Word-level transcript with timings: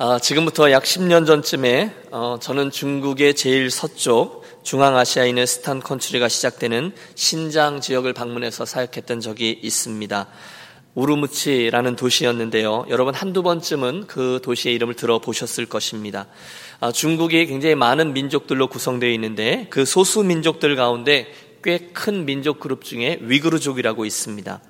아, 0.00 0.20
지금부터 0.20 0.70
약 0.70 0.84
10년 0.84 1.26
전쯤에 1.26 1.92
어, 2.12 2.38
저는 2.40 2.70
중국의 2.70 3.34
제일 3.34 3.68
서쪽 3.68 4.44
중앙아시아에 4.62 5.28
있는 5.28 5.44
Stan 5.44 5.80
country가 5.80 6.28
시작되는 6.28 6.92
신장 7.16 7.80
지역을 7.80 8.12
방문해서 8.12 8.64
사역했던 8.64 9.20
적이 9.20 9.58
있습니다. 9.60 10.28
우르무치라는 10.94 11.96
도시였는데요. 11.96 12.86
여러분 12.90 13.12
한두 13.12 13.42
번쯤은 13.42 14.06
그 14.06 14.38
도시의 14.44 14.76
이름을 14.76 14.94
들어보셨을 14.94 15.66
것입니다. 15.66 16.26
아, 16.78 16.92
중국이 16.92 17.46
굉장히 17.46 17.74
많은 17.74 18.12
민족들로 18.12 18.68
구성되어 18.68 19.10
있는데 19.10 19.66
그 19.68 19.84
소수 19.84 20.22
민족들 20.22 20.76
가운데 20.76 21.26
꽤 21.64 21.90
큰 21.92 22.24
민족 22.24 22.60
그룹 22.60 22.84
중에 22.84 23.18
위그르족이라고 23.20 24.04
있습니다. 24.04 24.60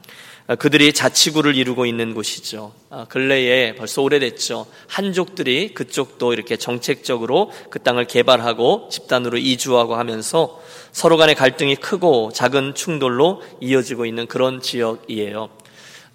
아, 0.50 0.54
그들이 0.54 0.94
자치구를 0.94 1.56
이루고 1.56 1.84
있는 1.84 2.14
곳이죠. 2.14 2.72
아, 2.88 3.04
근래에 3.04 3.74
벌써 3.74 4.00
오래됐죠. 4.00 4.64
한족들이 4.86 5.74
그쪽도 5.74 6.32
이렇게 6.32 6.56
정책적으로 6.56 7.52
그 7.68 7.82
땅을 7.82 8.06
개발하고 8.06 8.88
집단으로 8.90 9.36
이주하고 9.36 9.96
하면서 9.96 10.58
서로 10.90 11.18
간의 11.18 11.34
갈등이 11.34 11.76
크고 11.76 12.32
작은 12.32 12.74
충돌로 12.74 13.42
이어지고 13.60 14.06
있는 14.06 14.26
그런 14.26 14.62
지역이에요. 14.62 15.50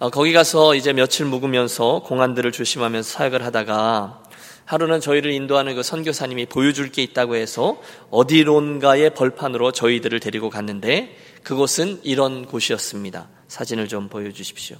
아, 0.00 0.08
거기 0.08 0.32
가서 0.32 0.74
이제 0.74 0.92
며칠 0.92 1.26
묵으면서 1.26 2.02
공안들을 2.04 2.50
조심하면서 2.50 3.08
사역을 3.08 3.44
하다가 3.44 4.24
하루는 4.64 5.00
저희를 5.00 5.30
인도하는 5.30 5.76
그 5.76 5.84
선교사님이 5.84 6.46
보여줄 6.46 6.90
게 6.90 7.04
있다고 7.04 7.36
해서 7.36 7.80
어디론가의 8.10 9.14
벌판으로 9.14 9.70
저희들을 9.70 10.18
데리고 10.18 10.50
갔는데 10.50 11.16
그곳은 11.44 12.00
이런 12.02 12.46
곳이었습니다. 12.46 13.28
사진을 13.48 13.86
좀 13.86 14.08
보여주십시오. 14.08 14.76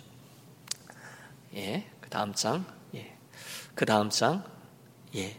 예, 1.55 1.84
그 2.00 2.09
다음 2.09 2.34
장. 2.34 2.64
예, 2.95 3.14
그 3.74 3.84
다음 3.86 4.10
장. 4.10 4.42
예. 5.14 5.36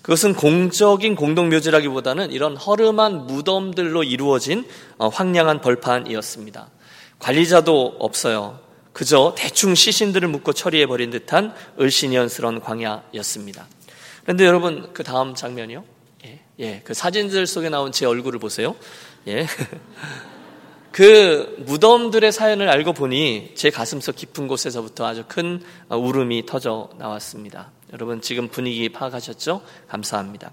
그것은 0.00 0.34
공적인 0.34 1.16
공동묘지라기보다는 1.16 2.32
이런 2.32 2.56
허름한 2.56 3.26
무덤들로 3.26 4.04
이루어진 4.04 4.66
어, 4.96 5.08
황량한 5.08 5.60
벌판이었습니다. 5.60 6.70
관리자도 7.18 7.96
없어요. 7.98 8.60
그저 8.92 9.34
대충 9.36 9.74
시신들을 9.74 10.28
묶고 10.28 10.54
처리해버린 10.54 11.10
듯한 11.10 11.54
을씨년스러운 11.78 12.60
광야였습니다. 12.60 13.66
그런데 14.22 14.46
여러분, 14.46 14.92
그 14.94 15.02
다음 15.02 15.34
장면이요? 15.34 15.84
예, 16.24 16.40
예, 16.60 16.80
그 16.84 16.94
사진들 16.94 17.46
속에 17.46 17.68
나온 17.68 17.92
제 17.92 18.06
얼굴을 18.06 18.38
보세요. 18.38 18.76
예. 19.26 19.46
그 20.92 21.56
무덤들의 21.66 22.32
사연을 22.32 22.68
알고 22.68 22.92
보니 22.92 23.52
제 23.54 23.70
가슴속 23.70 24.16
깊은 24.16 24.48
곳에서부터 24.48 25.06
아주 25.06 25.24
큰 25.28 25.62
울음이 25.90 26.46
터져 26.46 26.90
나왔습니다. 26.98 27.70
여러분 27.92 28.20
지금 28.20 28.48
분위기 28.48 28.88
파악하셨죠? 28.88 29.62
감사합니다. 29.88 30.50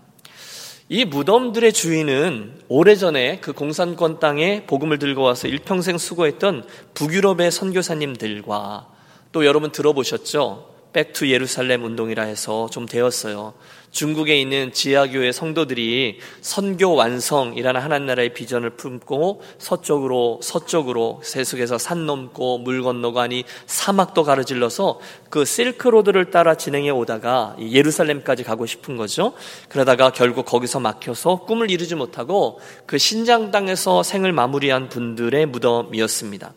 이 0.88 1.03
무덤들의 1.03 1.73
주인은 1.73 2.61
오래전에 2.67 3.39
그 3.39 3.53
공산권 3.53 4.19
땅에 4.19 4.66
복음을 4.67 5.00
들고 5.00 5.23
와서 5.23 5.47
일평생 5.47 5.97
수고했던 5.97 6.67
북유럽의 6.94 7.52
선교사님들과 7.52 8.88
또 9.31 9.45
여러분 9.45 9.72
들어보셨죠? 9.72 10.75
백투 10.94 11.30
예루살렘 11.30 11.83
운동이라 11.83 12.23
해서 12.23 12.69
좀 12.69 12.86
되었어요. 12.86 13.53
중국에 13.95 14.38
있는 14.38 14.73
지하교회 14.73 15.31
성도들이 15.31 16.19
선교 16.41 16.93
완성이라는 16.95 17.79
하나님 17.79 18.07
나라의 18.07 18.33
비전을 18.33 18.71
품고 18.71 19.41
서쪽으로 19.57 20.41
서쪽으로 20.43 21.21
세속에서 21.23 21.77
산 21.77 22.05
넘고 22.05 22.57
물 22.57 22.83
건너고 22.83 23.21
하니 23.21 23.45
사막도 23.67 24.23
가로질러서 24.23 24.99
그 25.29 25.45
실크로드를 25.45 26.29
따라 26.29 26.55
진행해 26.55 26.89
오다가 26.89 27.55
예루살렘까지 27.57 28.43
가고 28.43 28.66
싶은 28.66 28.97
거죠. 28.97 29.31
그러다가 29.69 30.11
결국 30.11 30.43
거기서 30.43 30.81
막혀서 30.81 31.45
꿈을 31.45 31.71
이루지 31.71 31.95
못하고 31.95 32.59
그 32.85 32.97
신장 32.97 33.49
땅에서 33.49 34.03
생을 34.03 34.33
마무리한 34.33 34.89
분들의 34.89 35.45
무덤이었습니다. 35.45 36.53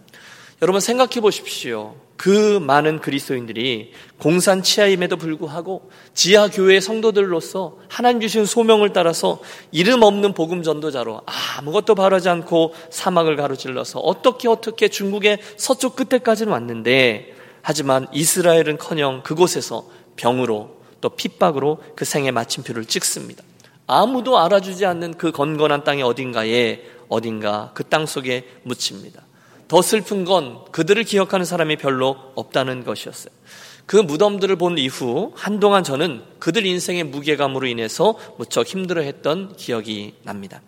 여러분 0.61 0.81
생각해 0.81 1.21
보십시오. 1.21 1.95
그 2.19 2.59
많은 2.59 2.99
그리스도인들이 2.99 3.93
공산 4.19 4.63
치하임에도 4.63 5.17
불구하고 5.17 5.89
지하 6.15 6.49
교회 6.49 6.81
성도들로서 6.81 7.79
하나님 7.89 8.21
주신 8.21 8.45
소명을 8.45 8.93
따라서 8.93 9.41
이름 9.71 10.03
없는 10.03 10.35
복음 10.35 10.65
전도자로 10.65 11.23
아무것도 11.25 11.95
바라지 11.95 12.29
않고 12.29 12.75
사막을 12.91 13.37
가로질러서 13.37 14.01
어떻게 14.01 14.49
어떻게 14.49 14.89
중국의 14.89 15.39
서쪽 15.57 15.95
끝에까지는 15.95 16.53
왔는데 16.53 17.35
하지만 17.63 18.09
이스라엘은커녕 18.13 19.23
그곳에서 19.23 19.89
병으로 20.17 20.77
또 21.01 21.11
핍박으로 21.11 21.79
그 21.95 22.05
생의 22.05 22.33
마침표를 22.33 22.87
찍습니다. 22.87 23.45
아무도 23.87 24.39
알아주지 24.39 24.85
않는 24.85 25.15
그 25.15 25.31
건건한 25.31 25.85
땅의 25.85 26.03
어딘가에 26.03 26.83
어딘가 27.09 27.71
그 27.75 27.85
땅 27.85 28.07
속에 28.07 28.45
묻힙니다. 28.65 29.28
더 29.69 29.83
슬픈 29.83 30.25
건 30.25 30.61
그들을 30.73 31.05
기억하는 31.05 31.45
사람이 31.45 31.77
별로 31.77 32.17
없다는 32.35 32.85
것이었어요. 32.85 33.33
그 33.87 33.97
무덤들을 33.97 34.57
본 34.57 34.77
이후 34.77 35.33
한동안 35.35 35.85
저는 35.85 36.23
그들 36.39 36.67
인생의 36.67 37.05
무게감으로 37.05 37.67
인해서 37.67 38.19
무척 38.37 38.67
힘들어했던 38.67 39.57
기억이 39.57 40.15
납니다. 40.25 40.61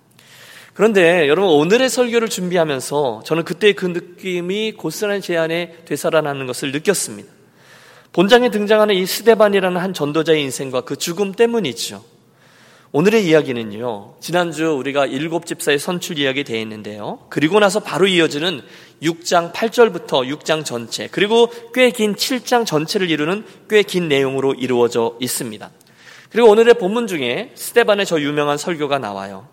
그런데 0.72 1.28
여러분 1.28 1.50
오늘의 1.50 1.90
설교를 1.90 2.28
준비하면서 2.28 3.22
저는 3.26 3.44
그때 3.44 3.72
그 3.72 3.86
느낌이 3.86 4.72
고스란히 4.72 5.20
제 5.20 5.36
안에 5.36 5.82
되살아나는 5.84 6.46
것을 6.46 6.72
느꼈습니다. 6.72 7.30
본장에 8.12 8.50
등장하는 8.50 8.94
이 8.94 9.06
스데반이라는 9.06 9.80
한 9.80 9.92
전도자의 9.92 10.42
인생과 10.42 10.82
그 10.82 10.96
죽음 10.96 11.32
때문이죠. 11.32 12.02
오늘의 12.92 13.24
이야기는요, 13.24 14.14
지난주 14.18 14.72
우리가 14.72 15.06
일곱 15.06 15.46
집사의 15.46 15.78
선출 15.78 16.18
이야기 16.18 16.42
되어 16.42 16.58
있는데요. 16.60 17.20
그리고 17.28 17.60
나서 17.60 17.78
바로 17.78 18.08
이어지는 18.08 18.62
6장 19.02 19.52
8절부터 19.52 20.26
6장 20.38 20.64
전체, 20.64 21.08
그리고 21.08 21.50
꽤 21.72 21.90
긴 21.90 22.14
7장 22.14 22.66
전체를 22.66 23.10
이루는 23.10 23.44
꽤 23.68 23.82
긴 23.82 24.08
내용으로 24.08 24.54
이루어져 24.54 25.16
있습니다. 25.20 25.70
그리고 26.30 26.48
오늘의 26.48 26.74
본문 26.74 27.06
중에 27.06 27.52
스테반의 27.54 28.06
저 28.06 28.20
유명한 28.20 28.56
설교가 28.58 28.98
나와요. 28.98 29.48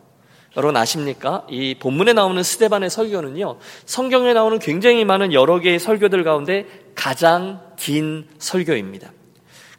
여러분 0.56 0.76
아십니까? 0.76 1.46
이 1.50 1.76
본문에 1.76 2.14
나오는 2.14 2.42
스테반의 2.42 2.90
설교는요, 2.90 3.58
성경에 3.86 4.34
나오는 4.34 4.58
굉장히 4.60 5.06
많은 5.06 5.34
여러 5.34 5.60
개의 5.60 5.80
설교들 5.80 6.24
가운데 6.24 6.66
가장 6.96 7.62
긴 7.78 8.28
설교입니다. 8.40 9.12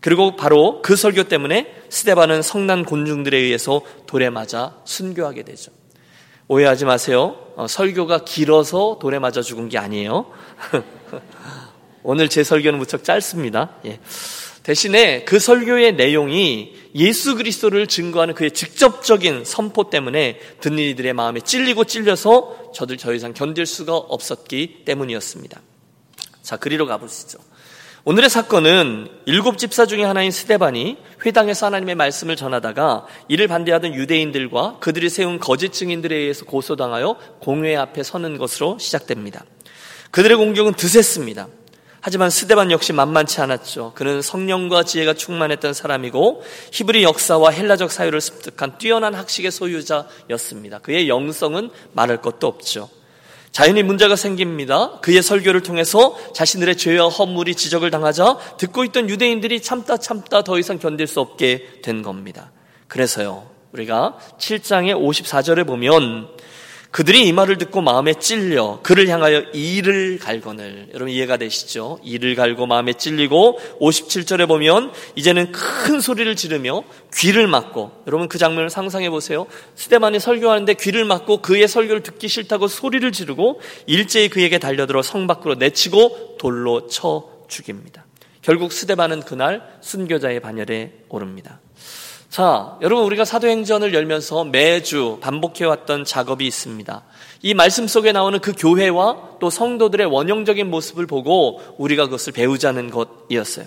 그리고 0.01 0.37
바로 0.37 0.81
그 0.83 0.95
설교 0.95 1.25
때문에 1.25 1.75
스테반은 1.89 2.43
성난 2.43 2.85
곤중들에 2.85 3.37
의해서 3.37 3.83
돌에 4.07 4.31
맞아 4.31 4.77
순교하게 4.85 5.43
되죠. 5.43 5.73
오해하지 6.49 6.87
마세요. 6.87 7.37
어, 7.57 7.67
설교가 7.67 8.25
길어서 8.25 8.99
돌에 9.01 9.19
맞아 9.19 9.43
죽은 9.43 9.69
게 9.69 9.77
아니에요. 9.77 10.33
오늘 12.03 12.31
제 12.31 12.43
설교는 12.43 12.79
무척 12.79 13.05
짧습니다. 13.05 13.73
예. 13.85 14.01
대신에 14.63 15.25
그 15.25 15.39
설교의 15.39 15.97
내용이 15.97 16.75
예수 16.95 17.37
그리스도를 17.37 17.87
증거하는 17.87 18.35
그의 18.35 18.53
직접적인 18.53 19.45
선포 19.45 19.91
때문에 19.91 20.39
듣는 20.61 20.79
이들의 20.79 21.13
마음에 21.13 21.41
찔리고 21.41 21.85
찔려서 21.85 22.73
저들 22.75 22.97
더 22.97 23.13
이상 23.13 23.35
견딜 23.35 23.67
수가 23.67 23.97
없었기 23.97 24.85
때문이었습니다. 24.87 25.61
자, 26.43 26.57
그리로 26.57 26.87
가보시죠. 26.87 27.39
오늘의 28.05 28.31
사건은 28.31 29.09
일곱 29.27 29.59
집사 29.59 29.85
중의 29.85 30.05
하나인 30.05 30.31
스데반이 30.31 30.99
회당에서 31.27 31.67
하나님의 31.67 31.97
말씀을 31.97 32.37
전하다가 32.37 33.07
이를 33.27 33.49
반대하던 33.49 33.95
유대인들과 33.95 34.77
그들이 34.79 35.11
세운 35.11 35.41
거짓 35.41 35.73
증인들에 35.73 36.15
의해서 36.15 36.45
고소당하여 36.45 37.17
공회 37.41 37.77
앞에 37.77 38.05
서는 38.05 38.39
것으로 38.39 38.79
시작됩니다. 38.79 39.45
그들의 40.13 40.37
공격은 40.37 40.75
드셌습니다. 40.75 41.49
하지만 42.01 42.31
스데반 42.31 42.71
역시 42.71 42.93
만만치 42.93 43.41
않았죠. 43.41 43.93
그는 43.97 44.23
성령과 44.23 44.85
지혜가 44.85 45.15
충만했던 45.15 45.75
사람이고 45.75 46.45
히브리 46.73 47.03
역사와 47.03 47.51
헬라적 47.51 47.91
사유를 47.91 48.21
습득한 48.21 48.79
뛰어난 48.79 49.15
학식의 49.15 49.51
소유자였습니다. 49.51 50.79
그의 50.79 51.09
영성은 51.09 51.71
말할 51.93 52.23
것도 52.23 52.47
없죠. 52.47 52.89
자연히 53.53 53.83
문제가 53.83 54.17
생깁니다. 54.17 55.01
그의 55.01 55.23
설교를 55.23 55.63
통해서 55.63 56.17
자신들의 56.35 56.77
죄와 56.77 57.09
허물이 57.09 57.55
지적을 57.55 57.91
당하자 57.91 58.39
듣고 58.59 58.85
있던 58.85 59.09
유대인들이 59.11 59.63
참다 59.63 59.97
참다 59.97 60.45
더 60.45 60.59
이상 60.59 60.79
견딜 60.79 61.07
수 61.07 61.21
없게 61.21 61.81
된 61.83 62.03
겁니다. 62.03 62.53
그래서요, 62.87 63.49
우리가 63.73 64.17
7장의 64.39 64.95
54절에 64.95 65.67
보면 65.67 66.29
그들이 66.91 67.27
이 67.27 67.33
말을 67.33 67.59
듣고 67.59 67.83
마음에 67.83 68.15
찔려 68.15 68.81
그를 68.83 69.09
향하여 69.09 69.41
이를 69.53 70.19
갈거늘 70.19 70.89
여러분 70.95 71.11
이해가 71.11 71.37
되시죠? 71.37 72.01
이를 72.03 72.35
갈고 72.35 72.67
마음에 72.67 72.95
찔리고 72.95 73.59
57절에 73.81 74.49
보면 74.49 74.93
이제는 75.15 75.53
큰 75.53 76.01
소리를 76.01 76.35
지르며 76.35 76.83
귀를 77.15 77.47
막고 77.47 77.93
여러분 78.07 78.27
그 78.29 78.39
장면을 78.39 78.71
상상해 78.71 79.11
보세요. 79.11 79.47
스테반이 79.75 80.19
설교하는데 80.19 80.75
귀를 80.75 81.05
막고 81.05 81.43
그의 81.43 81.69
설교를 81.69 82.03
듣기 82.03 82.27
싫다고 82.27 82.69
소리를 82.69 83.13
지르고 83.13 83.61
일제히 83.87 84.29
그에게 84.29 84.59
달려들어 84.59 85.03
성 85.03 85.27
밖으로 85.27 85.57
내치고 85.57 86.37
돌로 86.39 86.87
쳐 86.87 87.29
죽입니다. 87.49 88.07
결국 88.41 88.73
스데반은 88.73 89.21
그날 89.21 89.63
순교자의 89.83 90.41
반열에 90.41 90.93
오릅니다. 91.11 91.61
자, 92.31 92.77
여러분 92.83 93.07
우리가 93.07 93.25
사도행전을 93.25 93.95
열면서 93.95 94.45
매주 94.45 95.19
반복해왔던 95.23 96.05
작업이 96.05 96.47
있습니다. 96.47 97.03
이 97.41 97.55
말씀 97.55 97.87
속에 97.87 98.13
나오는 98.13 98.39
그 98.39 98.53
교회와 98.53 99.39
또 99.41 99.49
성도들의 99.49 100.07
원형적인 100.07 100.69
모습을 100.71 101.07
보고 101.07 101.61
우리가 101.79 102.05
그것을 102.05 102.35
배우자는 102.35 102.91
것이었어요. 102.91 103.67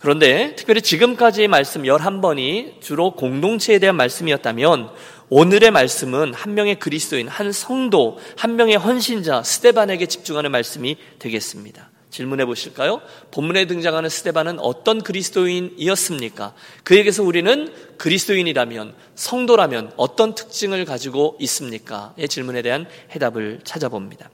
그런데 0.00 0.54
특별히 0.56 0.82
지금까지의 0.82 1.48
말씀 1.48 1.84
11번이 1.84 2.80
주로 2.80 3.12
공동체에 3.12 3.78
대한 3.78 3.96
말씀이었다면 3.96 4.90
오늘의 5.28 5.70
말씀은 5.70 6.34
한 6.34 6.54
명의 6.54 6.78
그리스도인, 6.78 7.28
한 7.28 7.52
성도, 7.52 8.18
한 8.36 8.56
명의 8.56 8.76
헌신자, 8.76 9.42
스테반에게 9.42 10.06
집중하는 10.06 10.50
말씀이 10.50 10.96
되겠습니다. 11.18 11.90
질문해 12.16 12.46
보실까요? 12.46 13.02
본문에 13.30 13.66
등장하는 13.66 14.08
스테반은 14.08 14.58
어떤 14.58 15.02
그리스도인이었습니까? 15.02 16.54
그에게서 16.82 17.22
우리는 17.22 17.70
그리스도인이라면, 17.98 18.94
성도라면 19.14 19.92
어떤 19.98 20.34
특징을 20.34 20.86
가지고 20.86 21.36
있습니까? 21.40 22.14
의 22.16 22.26
질문에 22.26 22.62
대한 22.62 22.86
해답을 23.14 23.60
찾아봅니다. 23.64 24.30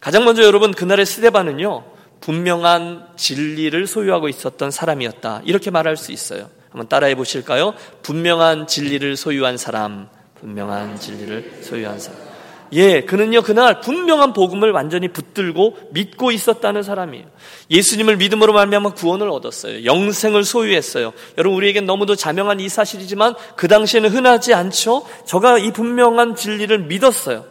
가장 0.00 0.24
먼저 0.24 0.44
여러분, 0.44 0.72
그날의 0.72 1.04
스테반은요, 1.04 1.84
분명한 2.22 3.08
진리를 3.16 3.86
소유하고 3.86 4.30
있었던 4.30 4.70
사람이었다. 4.70 5.42
이렇게 5.44 5.70
말할 5.70 5.98
수 5.98 6.10
있어요. 6.10 6.48
한번 6.70 6.88
따라해 6.88 7.16
보실까요? 7.16 7.74
분명한 8.02 8.66
진리를 8.66 9.16
소유한 9.18 9.58
사람, 9.58 10.08
분명한 10.40 10.98
진리를 10.98 11.58
소유한 11.62 11.98
사람. 11.98 12.23
예, 12.72 13.02
그는요, 13.02 13.42
그날 13.42 13.80
분명한 13.80 14.32
복음을 14.32 14.70
완전히 14.72 15.08
붙들고 15.08 15.90
믿고 15.92 16.32
있었다는 16.32 16.82
사람이에요. 16.82 17.26
예수님을 17.70 18.16
믿음으로 18.16 18.52
말미암아 18.52 18.94
구원을 18.94 19.28
얻었어요. 19.28 19.84
영생을 19.84 20.44
소유했어요. 20.44 21.12
여러분, 21.38 21.56
우리에겐 21.56 21.86
너무도 21.86 22.16
자명한 22.16 22.60
이 22.60 22.68
사실이지만 22.68 23.34
그 23.56 23.68
당시에는 23.68 24.10
흔하지 24.10 24.54
않죠? 24.54 25.06
저가 25.26 25.58
이 25.58 25.72
분명한 25.72 26.36
진리를 26.36 26.76
믿었어요. 26.80 27.44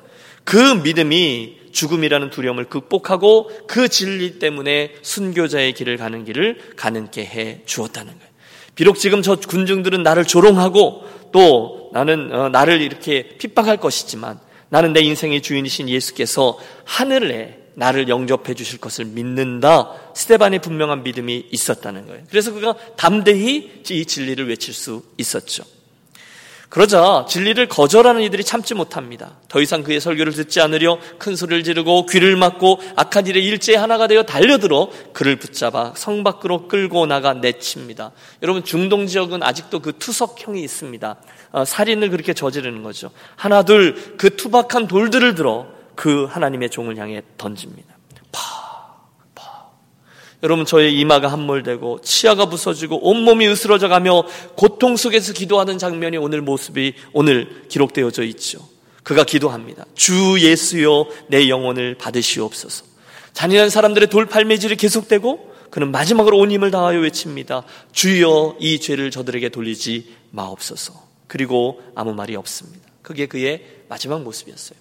그 0.43 0.57
믿음이 0.57 1.63
죽음이라는 1.71 2.29
두려움을 2.29 2.65
극복하고 2.65 3.49
그 3.67 3.87
진리 3.87 4.39
때문에 4.39 4.93
순교자의 5.01 5.73
길을 5.73 5.97
가는 5.97 6.23
길을 6.23 6.59
가능케 6.75 7.25
해 7.25 7.61
주었다는 7.65 8.13
거예요. 8.13 8.33
비록 8.75 8.97
지금 8.97 9.21
저 9.21 9.35
군중들은 9.35 10.03
나를 10.03 10.25
조롱하고 10.25 11.03
또 11.31 11.89
나는 11.93 12.33
어, 12.33 12.49
나를 12.49 12.81
이렇게 12.81 13.35
핍박할 13.37 13.77
것이지만 13.77 14.39
나는 14.73 14.91
내 14.91 15.01
인생의 15.01 15.43
주인이신 15.43 15.87
예수께서 15.87 16.57
하늘에 16.83 17.59
나를 17.75 18.09
영접해 18.09 18.55
주실 18.55 18.79
것을 18.79 19.05
믿는다. 19.05 19.91
스테반의 20.15 20.63
분명한 20.63 21.03
믿음이 21.03 21.49
있었다는 21.51 22.07
거예요. 22.07 22.23
그래서 22.31 22.51
그가 22.51 22.73
담대히 22.97 23.83
이 23.87 24.05
진리를 24.05 24.49
외칠 24.49 24.73
수 24.73 25.03
있었죠. 25.19 25.63
그러자 26.73 27.27
진리를 27.29 27.67
거절하는 27.67 28.23
이들이 28.23 28.43
참지 28.43 28.73
못합니다. 28.73 29.33
더 29.47 29.61
이상 29.61 29.83
그의 29.83 30.01
설교를 30.01 30.33
듣지 30.33 30.59
않으려 30.59 30.97
큰 31.19 31.35
소리를 31.35 31.63
지르고 31.63 32.07
귀를 32.07 32.35
막고 32.35 32.79
악한 32.95 33.27
일에 33.27 33.39
일제히 33.41 33.75
하나가 33.75 34.07
되어 34.07 34.23
달려들어 34.23 34.89
그를 35.13 35.35
붙잡아 35.35 35.93
성 35.95 36.23
밖으로 36.23 36.67
끌고 36.67 37.05
나가 37.05 37.35
내칩니다. 37.35 38.11
여러분 38.41 38.63
중동 38.63 39.05
지역은 39.05 39.43
아직도 39.43 39.81
그 39.81 39.93
투석형이 39.99 40.63
있습니다. 40.63 41.15
어, 41.51 41.63
살인을 41.63 42.09
그렇게 42.09 42.33
저지르는 42.33 42.81
거죠. 42.81 43.11
하나 43.35 43.61
둘 43.61 43.93
그 44.17 44.35
투박한 44.35 44.87
돌들을 44.87 45.35
들어 45.35 45.67
그 45.93 46.25
하나님의 46.25 46.71
종을 46.71 46.97
향해 46.97 47.21
던집니다. 47.37 47.92
여러분 50.43 50.65
저의 50.65 50.99
이마가 50.99 51.29
함몰되고 51.29 52.01
치아가 52.01 52.47
부서지고 52.47 53.07
온몸이 53.07 53.47
으스러져 53.47 53.87
가며 53.87 54.25
고통 54.55 54.97
속에서 54.97 55.31
기도하는 55.31 55.77
장면이 55.77 56.17
오늘 56.17 56.41
모습이 56.41 56.93
오늘 57.13 57.63
기록되어져 57.69 58.23
있죠. 58.23 58.59
그가 59.03 59.23
기도합니다. 59.23 59.85
주 59.95 60.37
예수여 60.39 61.07
내 61.27 61.47
영혼을 61.47 61.95
받으시옵소서. 61.95 62.85
잔인한 63.31 63.69
사람들의 63.69 64.09
돌팔매질이 64.09 64.75
계속되고 64.75 65.53
그는 65.69 65.91
마지막으로 65.91 66.37
온 66.37 66.51
힘을 66.51 66.71
다하여 66.71 66.99
외칩니다. 66.99 67.63
주여 67.93 68.57
이 68.59 68.79
죄를 68.79 69.11
저들에게 69.11 69.49
돌리지 69.49 70.13
마옵소서. 70.31 70.93
그리고 71.27 71.81
아무 71.95 72.13
말이 72.13 72.35
없습니다. 72.35 72.87
그게 73.01 73.27
그의 73.27 73.65
마지막 73.89 74.21
모습이었어요. 74.21 74.77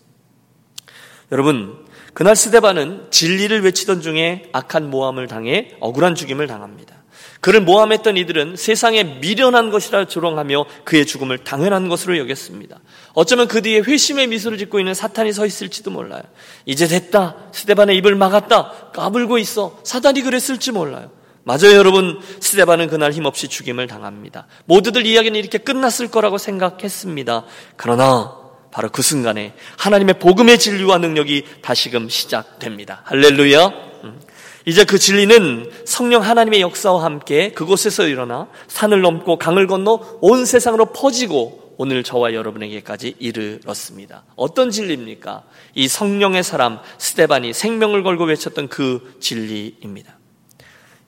여러분, 1.31 1.87
그날 2.14 2.37
스데반은 2.37 3.06
진리를 3.11 3.62
외치던 3.62 4.03
중에 4.03 4.50
악한 4.53 4.91
모함을 4.91 5.29
당해 5.29 5.70
억울한 5.81 6.14
죽임을 6.14 6.47
당합니다. 6.47 7.03
그를 7.41 7.61
모함했던 7.61 8.17
이들은 8.17 8.55
세상에 8.56 9.03
미련한 9.03 9.70
것이라 9.70 10.05
조롱하며 10.05 10.64
그의 10.85 11.06
죽음을 11.06 11.38
당연한 11.38 11.88
것으로 11.88 12.17
여겼습니다. 12.19 12.79
어쩌면 13.14 13.49
그 13.49 13.62
뒤에 13.62 13.81
회심의 13.81 14.29
미소를 14.29 14.59
짓고 14.59 14.79
있는 14.79 14.94
사탄이 14.94 15.32
서 15.32 15.44
있을지도 15.44 15.91
몰라요. 15.91 16.23
이제 16.67 16.87
됐다. 16.87 17.37
스데반의 17.53 17.97
입을 17.97 18.15
막았다. 18.15 18.93
까불고 18.94 19.38
있어. 19.38 19.81
사단이 19.82 20.23
그랬을지 20.23 20.70
몰라요. 20.70 21.11
맞아요, 21.43 21.73
여러분. 21.75 22.20
스데반은 22.38 22.87
그날 22.87 23.11
힘없이 23.11 23.49
죽임을 23.49 23.88
당합니다. 23.88 24.47
모두들 24.67 25.05
이야기는 25.05 25.38
이렇게 25.38 25.58
끝났을 25.58 26.12
거라고 26.12 26.38
생각했습니다. 26.38 27.44
그러나 27.76 28.42
바로 28.73 28.89
그 28.89 29.03
순간에 29.03 29.55
하나님의 29.79 30.19
복음의 30.19 30.59
진리와 30.59 30.99
능력이 30.99 31.45
다시금 31.61 32.09
시작됩니다. 32.09 33.03
할렐루야. 33.05 33.67
음. 34.05 34.21
이제 34.65 34.85
그 34.85 34.99
진리는 34.99 35.71
성령 35.85 36.23
하나님의 36.23 36.61
역사와 36.63 37.05
함께 37.05 37.53
그곳에서 37.53 38.07
일어나 38.07 38.49
산을 38.69 39.03
넘고 39.03 39.39
강을 39.39 39.67
건너 39.67 40.19
온 40.21 40.47
세상으로 40.47 40.87
퍼지고 40.87 41.75
오늘 41.77 42.03
저와 42.03 42.33
여러분에게까지 42.33 43.17
이르렀습니다. 43.19 44.25
어떤 44.37 44.71
진리입니까? 44.71 45.43
이 45.75 45.89
성령의 45.89 46.43
사람 46.43 46.79
스테반이 46.99 47.53
생명을 47.53 48.03
걸고 48.03 48.25
외쳤던 48.25 48.69
그 48.69 49.17
진리입니다. 49.21 50.17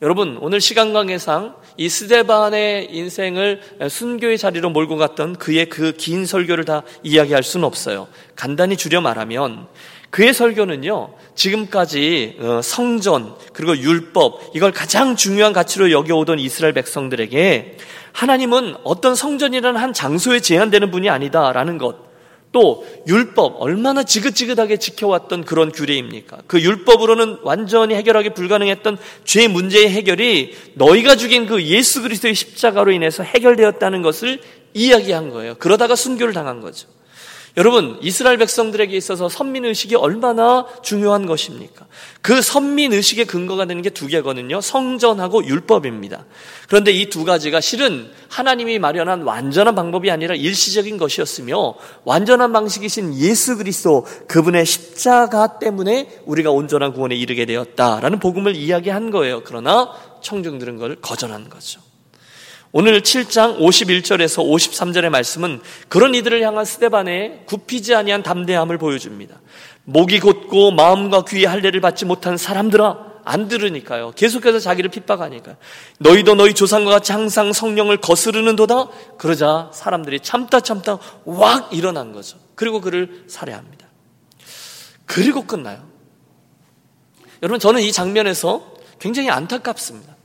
여러분, 0.05 0.37
오늘 0.43 0.61
시간 0.61 0.93
관계상 0.93 1.55
이 1.79 1.89
스데반의 1.89 2.95
인생을 2.95 3.63
순교의 3.89 4.37
자리로 4.37 4.69
몰고 4.69 4.99
갔던 4.99 5.37
그의 5.37 5.71
그 5.71 5.95
긴 5.97 6.27
설교를 6.27 6.67
다 6.67 6.83
이야기할 7.03 7.43
수는 7.43 7.65
없어요. 7.65 8.07
간단히 8.37 8.77
줄여 8.77 9.01
말하면 9.01 9.67
그의 10.11 10.35
설교는요, 10.35 11.15
지금까지 11.35 12.37
어, 12.39 12.61
성전, 12.63 13.35
그리고 13.55 13.79
율법, 13.79 14.51
이걸 14.55 14.73
가장 14.73 15.17
중요한 15.17 15.55
가치로 15.55 15.91
여겨오던 15.91 16.39
이스라엘 16.39 16.75
백성들에게 16.75 17.79
하나님은 18.13 18.75
어떤 18.85 19.15
성전이라는 19.15 19.81
한 19.81 19.95
장소에 19.95 20.41
제한되는 20.41 20.91
분이 20.91 21.09
아니다라는 21.09 21.79
것, 21.79 21.97
또 22.55 22.87
율법 23.09 23.57
얼마나 23.59 24.05
지긋지긋하게 24.05 24.77
지켜왔던 24.77 25.45
그런 25.45 25.73
규례입니까? 25.73 26.39
그 26.47 26.63
율법으로는 26.63 27.39
완전히 27.43 27.97
해결하기 27.97 28.31
불가능했던 28.31 28.97
죄 29.25 29.49
문제의 29.49 29.91
해결이 29.91 30.55
너희가 30.75 31.17
죽인 31.17 31.47
그 31.47 31.61
예수 31.65 32.01
그리스도의 32.01 32.37
십자가로 32.37 32.93
인해서 32.93 33.25
해결되었다는 33.25 34.03
것을 34.03 34.41
이야기한 34.73 35.31
거예요. 35.31 35.57
그러다가 35.57 35.97
순교를 35.97 36.33
당한 36.33 36.61
거죠. 36.61 36.89
여러분, 37.57 37.99
이스라엘 38.03 38.37
백성들에게 38.39 38.97
있어서 38.97 39.29
선민의식이 39.29 39.95
얼마나 39.95 40.67
중요한 40.83 41.25
것입니까? 41.25 41.87
그 42.21 42.43
선민의식의 42.43 43.27
근거가 43.27 43.65
되는 43.67 43.81
게 43.81 43.91
두 43.91 44.09
개거든요. 44.09 44.61
성전하고 44.61 45.45
율법입니다. 45.47 46.25
그런데 46.67 46.91
이 46.91 47.09
두 47.11 47.25
가지가 47.25 47.61
실은 47.61 48.11
하나님이 48.29 48.81
마련한 48.81 49.23
완전한 49.23 49.77
방법이 49.77 50.11
아니라 50.11 50.35
일시적인 50.35 50.99
것이었으며 50.99 51.75
완전한 52.05 52.53
방식이신 52.53 53.15
예수 53.19 53.57
그리스도 53.57 54.05
그분의 54.27 54.67
십자가 54.67 55.61
때문에 55.61 56.23
우리가 56.27 56.51
온전한 56.51 56.93
구원에 56.93 57.15
이르게 57.15 57.47
되었다라는 57.47 58.19
복음을 58.19 58.57
이야기한 58.57 59.13
거예요. 59.13 59.43
그러나 59.45 59.93
청중들은 60.23 60.75
그걸 60.75 60.97
거절한 61.01 61.51
거죠. 61.51 61.84
오늘 62.77 63.03
7장 63.03 63.61
51절에서 63.61 64.45
53절의 64.45 65.09
말씀은 65.09 65.61
그런 65.89 66.13
이들을 66.13 66.43
향한 66.43 66.65
스데반의 66.65 67.43
굽히지 67.47 67.95
아니한 67.95 68.25
담대함을 68.25 68.79
보여줍니다. 68.79 69.41
목이 69.85 70.19
곧고 70.19 70.73
마음과 70.73 71.25
귀의 71.25 71.45
할례를 71.45 71.81
받지 71.81 72.05
못한 72.05 72.37
사람들아 72.37 73.21
안 73.25 73.47
들으니까요. 73.47 74.11
계속해서 74.17 74.59
자기를 74.59 74.91
핍박하니까. 74.91 75.55
너희도 76.01 76.35
너희 76.35 76.53
조상과 76.53 76.91
같이 76.91 77.13
항상 77.13 77.53
성령을 77.53 77.99
거스르는도다. 77.99 78.89
그러자 79.19 79.71
사람들이 79.73 80.19
참다 80.19 80.59
참다 80.59 80.99
왁 81.27 81.73
일어난 81.73 82.13
거죠. 82.13 82.39
그리고 82.57 82.81
그를 82.81 83.23
살해합니다. 83.29 83.87
그리고 85.07 85.47
끝나요. 85.47 85.87
여러분 87.41 87.61
저는 87.61 87.83
이 87.83 87.93
장면에서 87.93 88.75
굉장히 88.99 89.31
안타깝습니다. 89.31 90.17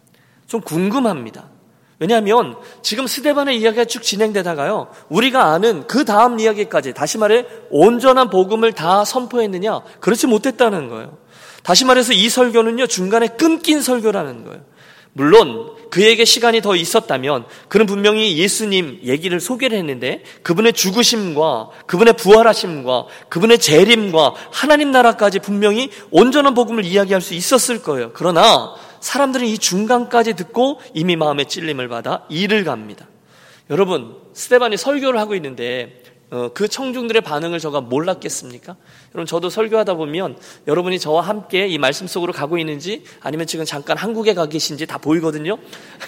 좀 0.48 0.62
궁금합니다. 0.62 1.59
왜냐하면 2.00 2.56
지금 2.82 3.08
스데반의 3.08 3.60
이야기가 3.60 3.86
쭉 3.86 4.02
진행되다가요. 4.02 4.88
우리가 5.10 5.48
아는 5.54 5.86
그 5.86 6.06
다음 6.06 6.40
이야기까지 6.40 6.94
다시 6.94 7.18
말해 7.18 7.46
온전한 7.70 8.30
복음을 8.30 8.72
다 8.72 9.04
선포했느냐? 9.04 9.82
그렇지 10.00 10.28
못했다는 10.28 10.88
거예요. 10.88 11.18
다시 11.62 11.84
말해서 11.84 12.14
이 12.14 12.30
설교는요. 12.30 12.88
중간에 12.88 13.28
끊긴 13.28 13.82
설교라는 13.82 14.46
거예요. 14.46 14.62
물론 15.12 15.72
그에게 15.90 16.24
시간이 16.24 16.62
더 16.62 16.76
있었다면 16.76 17.46
그는 17.68 17.86
분명히 17.86 18.38
예수님 18.38 19.02
얘기를 19.04 19.40
소개를 19.40 19.78
했는데 19.78 20.24
그분의 20.44 20.74
죽으심과 20.74 21.70
그분의 21.88 22.14
부활하심과 22.14 23.06
그분의 23.28 23.58
재림과 23.58 24.36
하나님 24.52 24.92
나라까지 24.92 25.40
분명히 25.40 25.90
온전한 26.12 26.54
복음을 26.54 26.86
이야기할 26.86 27.22
수 27.22 27.34
있었을 27.34 27.82
거예요. 27.82 28.12
그러나 28.14 28.76
사람들은 29.02 29.46
이 29.48 29.58
중간까지 29.58 30.34
듣고 30.36 30.80
이미 30.94 31.16
마음의 31.16 31.48
찔림을 31.48 31.88
받아 31.88 32.26
일을 32.30 32.64
갑니다. 32.64 33.08
여러분, 33.70 34.16
스테반이 34.34 34.78
설교를 34.78 35.20
하고 35.20 35.36
있는데 35.36 36.02
어, 36.32 36.50
그 36.54 36.68
청중들의 36.68 37.24
반응을 37.24 37.60
저가 37.60 37.82
몰랐겠습니까? 37.82 38.76
여러분 39.16 39.26
저도 39.26 39.50
설교하다 39.50 39.96
보면 39.96 40.38
여러분이 40.68 41.00
저와 41.00 41.22
함께 41.22 41.68
이 41.68 41.80
말씀 41.80 42.06
속으로 42.06 42.34
가고 42.34 42.60
있는지 42.60 43.04
아니면 43.20 43.48
지금 43.48 43.66
잠깐 43.66 43.98
한국에 43.98 44.36
가 44.36 44.46
계신지 44.46 44.86
다 44.86 45.00
보이거든요. 45.00 45.58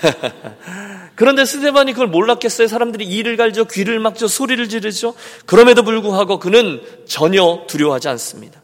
그런데 1.15 1.43
스테반이 1.43 1.93
그걸 1.93 2.07
몰랐겠어요. 2.07 2.67
사람들이 2.67 3.05
이를 3.05 3.35
갈죠, 3.35 3.65
귀를 3.65 3.99
막죠, 3.99 4.27
소리를 4.27 4.69
지르죠. 4.69 5.15
그럼에도 5.47 5.83
불구하고 5.83 6.37
그는 6.37 6.81
전혀 7.07 7.63
두려워하지 7.67 8.09
않습니다. 8.09 8.60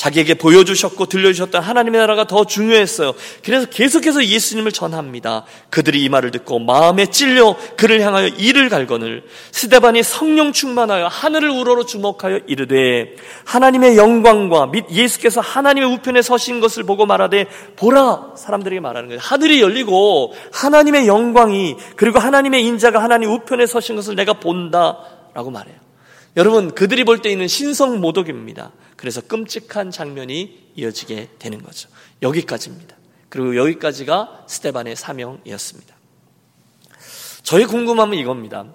자기에게 0.00 0.32
보여주셨고 0.32 1.06
들려주셨던 1.06 1.62
하나님의 1.62 2.00
나라가 2.00 2.26
더 2.26 2.46
중요했어요. 2.46 3.12
그래서 3.44 3.66
계속해서 3.66 4.24
예수님을 4.24 4.72
전합니다. 4.72 5.44
그들이 5.68 6.02
이 6.02 6.08
말을 6.08 6.30
듣고 6.30 6.58
마음에 6.58 7.04
찔려 7.04 7.54
그를 7.76 8.00
향하여 8.00 8.28
이를 8.28 8.70
갈거늘 8.70 9.24
스데반이 9.52 10.02
성령 10.02 10.54
충만하여 10.54 11.06
하늘을 11.06 11.50
우러러 11.50 11.84
주목하여 11.84 12.40
이르되 12.46 13.14
하나님의 13.44 13.98
영광과 13.98 14.68
및 14.68 14.86
예수께서 14.90 15.42
하나님의 15.42 15.92
우편에 15.92 16.22
서신 16.22 16.60
것을 16.60 16.84
보고 16.84 17.04
말하되 17.04 17.44
보라 17.76 18.32
사람들에게 18.38 18.80
말하는 18.80 19.08
거예요. 19.10 19.20
하늘이 19.22 19.60
열리고 19.60 20.32
하나님의 20.50 21.08
영광이 21.08 21.76
그리고 21.96 22.18
하나님의 22.20 22.64
인자가 22.64 23.02
하나님 23.02 23.32
우편에 23.32 23.66
서신 23.66 23.96
것을 23.96 24.14
내가 24.14 24.32
본다라고 24.32 25.50
말해요. 25.50 25.89
여러분 26.36 26.74
그들이 26.74 27.04
볼 27.04 27.18
때 27.22 27.30
있는 27.30 27.48
신성 27.48 28.00
모독입니다. 28.00 28.72
그래서 28.96 29.20
끔찍한 29.20 29.90
장면이 29.90 30.70
이어지게 30.76 31.30
되는 31.38 31.62
거죠. 31.62 31.88
여기까지입니다. 32.22 32.96
그리고 33.28 33.56
여기까지가 33.56 34.44
스테반의 34.46 34.96
사명이었습니다. 34.96 35.94
저의 37.42 37.66
궁금함은 37.66 38.18
이겁니다. 38.18 38.66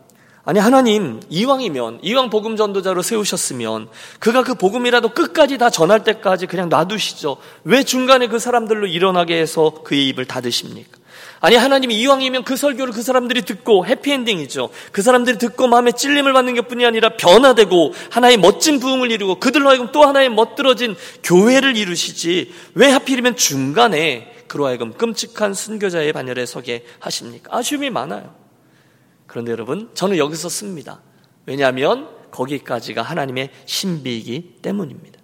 아니 0.43 0.59
하나님 0.59 1.21
이왕이면 1.29 1.99
이왕 2.03 2.29
복음 2.29 2.55
전도자로 2.55 3.01
세우셨으면 3.01 3.89
그가 4.19 4.43
그 4.43 4.53
복음이라도 4.53 5.09
끝까지 5.09 5.57
다 5.57 5.69
전할 5.69 6.03
때까지 6.03 6.45
그냥 6.45 6.69
놔두시죠. 6.69 7.37
왜 7.63 7.83
중간에 7.83 8.27
그 8.27 8.37
사람들로 8.37 8.85
일어나게 8.85 9.39
해서 9.39 9.81
그의 9.83 10.07
입을 10.09 10.25
닫으십니까? 10.25 10.99
아니 11.39 11.55
하나님이 11.55 11.95
이왕이면 11.99 12.43
그 12.43 12.55
설교를 12.55 12.93
그 12.93 13.01
사람들이 13.01 13.43
듣고 13.43 13.85
해피엔딩이죠. 13.85 14.69
그 14.91 15.01
사람들이 15.01 15.37
듣고 15.37 15.67
마음에 15.67 15.91
찔림을 15.91 16.33
받는 16.33 16.55
것뿐이 16.55 16.85
아니라 16.85 17.09
변화되고 17.17 17.93
하나의 18.09 18.37
멋진 18.37 18.79
부흥을 18.79 19.11
이루고 19.11 19.39
그들로 19.39 19.69
하여금 19.69 19.91
또 19.91 20.03
하나의 20.03 20.29
멋들어진 20.29 20.95
교회를 21.23 21.77
이루시지 21.77 22.53
왜 22.73 22.89
하필이면 22.89 23.35
중간에 23.35 24.33
그로 24.47 24.65
하여금 24.65 24.93
끔찍한 24.93 25.53
순교자의 25.53 26.13
반열에 26.13 26.45
서게 26.45 26.85
하십니까? 26.99 27.55
아쉬움이 27.57 27.89
많아요. 27.89 28.33
그런데 29.27 29.51
여러분 29.51 29.89
저는 29.93 30.17
여기서 30.17 30.49
씁니다. 30.49 31.01
왜냐하면 31.45 32.09
거기까지가 32.31 33.01
하나님의 33.01 33.49
신비이기 33.65 34.59
때문입니다. 34.61 35.14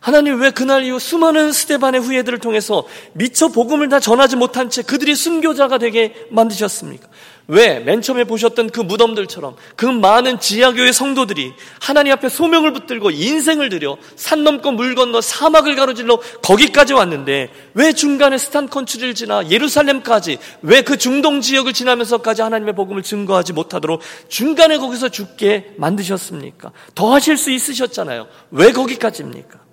하나님 0.00 0.40
왜 0.40 0.50
그날 0.50 0.84
이후 0.84 0.98
수많은 0.98 1.52
스테반의 1.52 2.00
후예들을 2.00 2.38
통해서 2.38 2.84
미처 3.14 3.48
복음을 3.48 3.88
다 3.88 3.98
전하지 3.98 4.36
못한 4.36 4.70
채 4.70 4.82
그들이 4.82 5.14
순교자가 5.14 5.78
되게 5.78 6.14
만드셨습니까? 6.30 7.08
왜? 7.48 7.78
맨 7.80 8.02
처음에 8.02 8.24
보셨던 8.24 8.70
그 8.70 8.80
무덤들처럼 8.80 9.56
그 9.74 9.86
많은 9.86 10.38
지하교회 10.38 10.92
성도들이 10.92 11.54
하나님 11.80 12.12
앞에 12.12 12.28
소명을 12.28 12.74
붙들고 12.74 13.10
인생을 13.10 13.70
들여 13.70 13.96
산 14.16 14.44
넘고 14.44 14.72
물 14.72 14.94
건너 14.94 15.20
사막을 15.22 15.74
가로질러 15.74 16.20
거기까지 16.42 16.92
왔는데 16.92 17.50
왜 17.74 17.92
중간에 17.94 18.36
Stan 18.36 18.68
country를 18.68 19.14
지나 19.14 19.48
예루살렘까지 19.50 20.38
왜 20.62 20.82
그 20.82 20.96
중동 20.96 21.40
지역을 21.42 21.74
지나면서까지 21.74 22.40
하나님의 22.40 22.74
복음을 22.74 23.02
증거하지 23.02 23.52
못하도록 23.52 24.00
중간에 24.28 24.78
거기서 24.78 25.08
죽게 25.10 25.74
만드셨습니까? 25.76 26.72
더 26.94 27.12
하실 27.12 27.36
수 27.36 27.50
있으셨잖아요. 27.50 28.26
왜 28.52 28.72
거기까지입니까? 28.72 29.67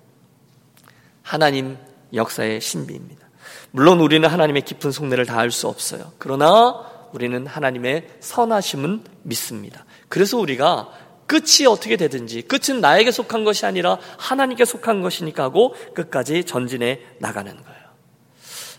하나님 1.26 1.76
역사의 2.14 2.60
신비입니다. 2.60 3.26
물론 3.72 3.98
우리는 4.00 4.26
하나님의 4.28 4.62
깊은 4.62 4.92
속내를 4.92 5.26
다 5.26 5.40
알 5.40 5.50
수 5.50 5.66
없어요. 5.66 6.12
그러나 6.18 6.86
우리는 7.12 7.44
하나님의 7.46 8.08
선하심은 8.20 9.02
믿습니다. 9.24 9.84
그래서 10.08 10.38
우리가 10.38 10.88
끝이 11.26 11.66
어떻게 11.68 11.96
되든지 11.96 12.42
끝은 12.42 12.80
나에게 12.80 13.10
속한 13.10 13.42
것이 13.42 13.66
아니라 13.66 13.98
하나님께 14.18 14.64
속한 14.64 15.02
것이니까 15.02 15.42
하고 15.42 15.74
끝까지 15.94 16.44
전진해 16.44 17.00
나가는 17.18 17.50
거예요. 17.52 17.80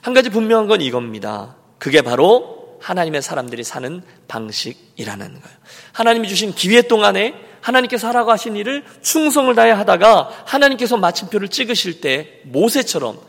한 0.02 0.14
가지 0.14 0.30
분명한 0.30 0.68
건 0.68 0.80
이겁니다. 0.80 1.58
그게 1.80 2.02
바로 2.02 2.78
하나님의 2.80 3.22
사람들이 3.22 3.66
사는 3.66 4.02
방식이라는 4.30 5.26
거예요. 5.28 5.58
하나님이 5.92 6.30
주신 6.30 6.54
기회 6.54 6.82
동안에 6.82 7.47
하나님께서 7.62 8.08
하라고 8.08 8.32
하신 8.32 8.56
일을 8.56 8.84
충성을 9.02 9.54
다해 9.56 9.72
하다가 9.72 10.44
하나님께서 10.46 10.98
마침표를 10.98 11.50
찍으실 11.50 12.02
때 12.02 12.42
모세처럼 12.46 13.20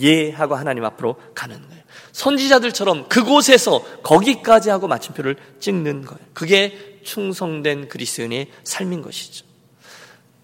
예 0.00 0.30
하고 0.30 0.54
하나님 0.54 0.84
앞으로 0.84 1.16
가는 1.34 1.56
거예요. 1.56 1.82
선지자들처럼 2.12 3.08
그곳에서 3.08 3.82
거기까지 4.02 4.70
하고 4.70 4.88
마침표를 4.88 5.36
찍는 5.60 6.04
거예요. 6.04 6.20
그게 6.34 6.98
충성된 7.04 7.88
그리스도인의 7.88 8.48
삶인 8.64 9.02
것이죠. 9.02 9.47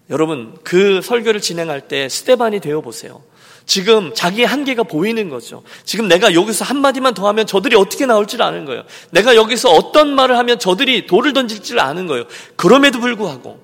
여러분, 0.09 0.55
그 0.63 1.01
설교를 1.01 1.41
진행할 1.41 1.81
때 1.81 2.09
스테반이 2.09 2.59
되어 2.59 2.81
보세요. 2.81 3.23
지금 3.65 4.13
자기의 4.13 4.45
한계가 4.45 4.83
보이는 4.83 5.29
거죠. 5.29 5.63
지금 5.83 6.07
내가 6.07 6.33
여기서 6.33 6.65
한마디만 6.65 7.15
더 7.15 7.27
하면 7.29 7.47
저들이 7.47 7.75
어떻게 7.75 8.05
나올지를 8.05 8.45
아는 8.45 8.65
거예요. 8.65 8.83
내가 9.09 9.35
여기서 9.35 9.71
어떤 9.71 10.13
말을 10.13 10.37
하면 10.37 10.59
저들이 10.59 11.07
돌을 11.07 11.33
던질지를 11.33 11.79
아는 11.79 12.05
거예요. 12.05 12.25
그럼에도 12.55 12.99
불구하고 12.99 13.59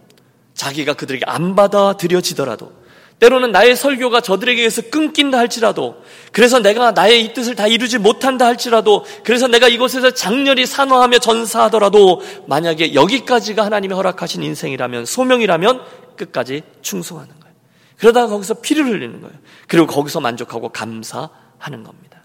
자기가 0.55 0.93
그들에게 0.93 1.25
안 1.27 1.55
받아들여지더라도 1.55 2.81
때로는 3.21 3.51
나의 3.51 3.75
설교가 3.75 4.21
저들에게 4.21 4.61
의해서 4.61 4.81
끊긴다 4.81 5.37
할지라도 5.37 6.01
그래서 6.31 6.57
내가 6.57 6.91
나의 6.91 7.23
이 7.23 7.33
뜻을 7.33 7.53
다 7.53 7.67
이루지 7.67 7.99
못한다 7.99 8.47
할지라도 8.47 9.05
그래서 9.23 9.47
내가 9.47 9.67
이곳에서 9.67 10.09
장렬히 10.09 10.65
산화하며 10.65 11.19
전사하더라도 11.19 12.23
만약에 12.47 12.95
여기까지가 12.95 13.63
하나님이 13.63 13.93
허락하신 13.93 14.41
인생이라면 14.41 15.05
소명이라면 15.05 15.81
끝까지 16.15 16.63
충성하는 16.81 17.39
거예요. 17.39 17.55
그러다가 17.97 18.27
거기서 18.27 18.55
피를 18.55 18.85
흘리는 18.85 19.21
거예요. 19.21 19.37
그리고 19.67 19.87
거기서 19.87 20.19
만족하고 20.19 20.69
감사하는 20.69 21.83
겁니다. 21.83 22.21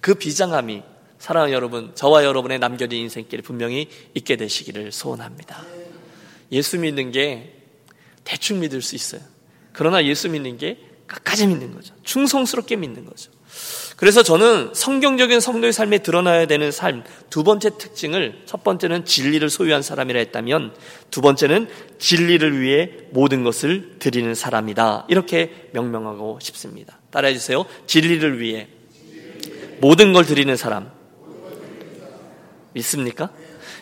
그 0.00 0.14
비장함이 0.14 0.82
사랑하는 1.18 1.54
여러분, 1.54 1.94
저와 1.94 2.24
여러분의 2.24 2.58
남겨진 2.58 2.98
인생길에 2.98 3.42
분명히 3.42 3.88
있게 4.14 4.36
되시기를 4.36 4.90
소원합니다. 4.90 5.64
예수 6.50 6.78
믿는 6.78 7.12
게 7.12 7.56
대충 8.24 8.60
믿을 8.60 8.82
수 8.82 8.94
있어요. 8.96 9.20
그러나 9.72 10.04
예수 10.04 10.28
믿는 10.28 10.58
게 10.58 10.78
끝까지 11.06 11.46
믿는 11.46 11.74
거죠. 11.74 11.94
충성스럽게 12.02 12.76
믿는 12.76 13.04
거죠. 13.04 13.30
그래서 14.02 14.24
저는 14.24 14.70
성경적인 14.72 15.38
성도의 15.38 15.72
삶에 15.72 15.98
드러나야 15.98 16.46
되는 16.46 16.72
삶, 16.72 17.04
두 17.30 17.44
번째 17.44 17.78
특징을 17.78 18.42
첫 18.46 18.64
번째는 18.64 19.04
진리를 19.04 19.48
소유한 19.48 19.80
사람이라 19.80 20.18
했다면 20.18 20.74
두 21.12 21.20
번째는 21.20 21.68
진리를 22.00 22.60
위해 22.60 22.90
모든 23.10 23.44
것을 23.44 24.00
드리는 24.00 24.34
사람이다. 24.34 25.06
이렇게 25.08 25.68
명명하고 25.70 26.40
싶습니다. 26.42 26.98
따라해 27.12 27.32
주세요. 27.34 27.64
진리를 27.86 28.40
위해 28.40 28.66
모든 29.78 30.12
걸 30.12 30.26
드리는 30.26 30.56
사람. 30.56 30.90
믿습니까? 32.72 33.30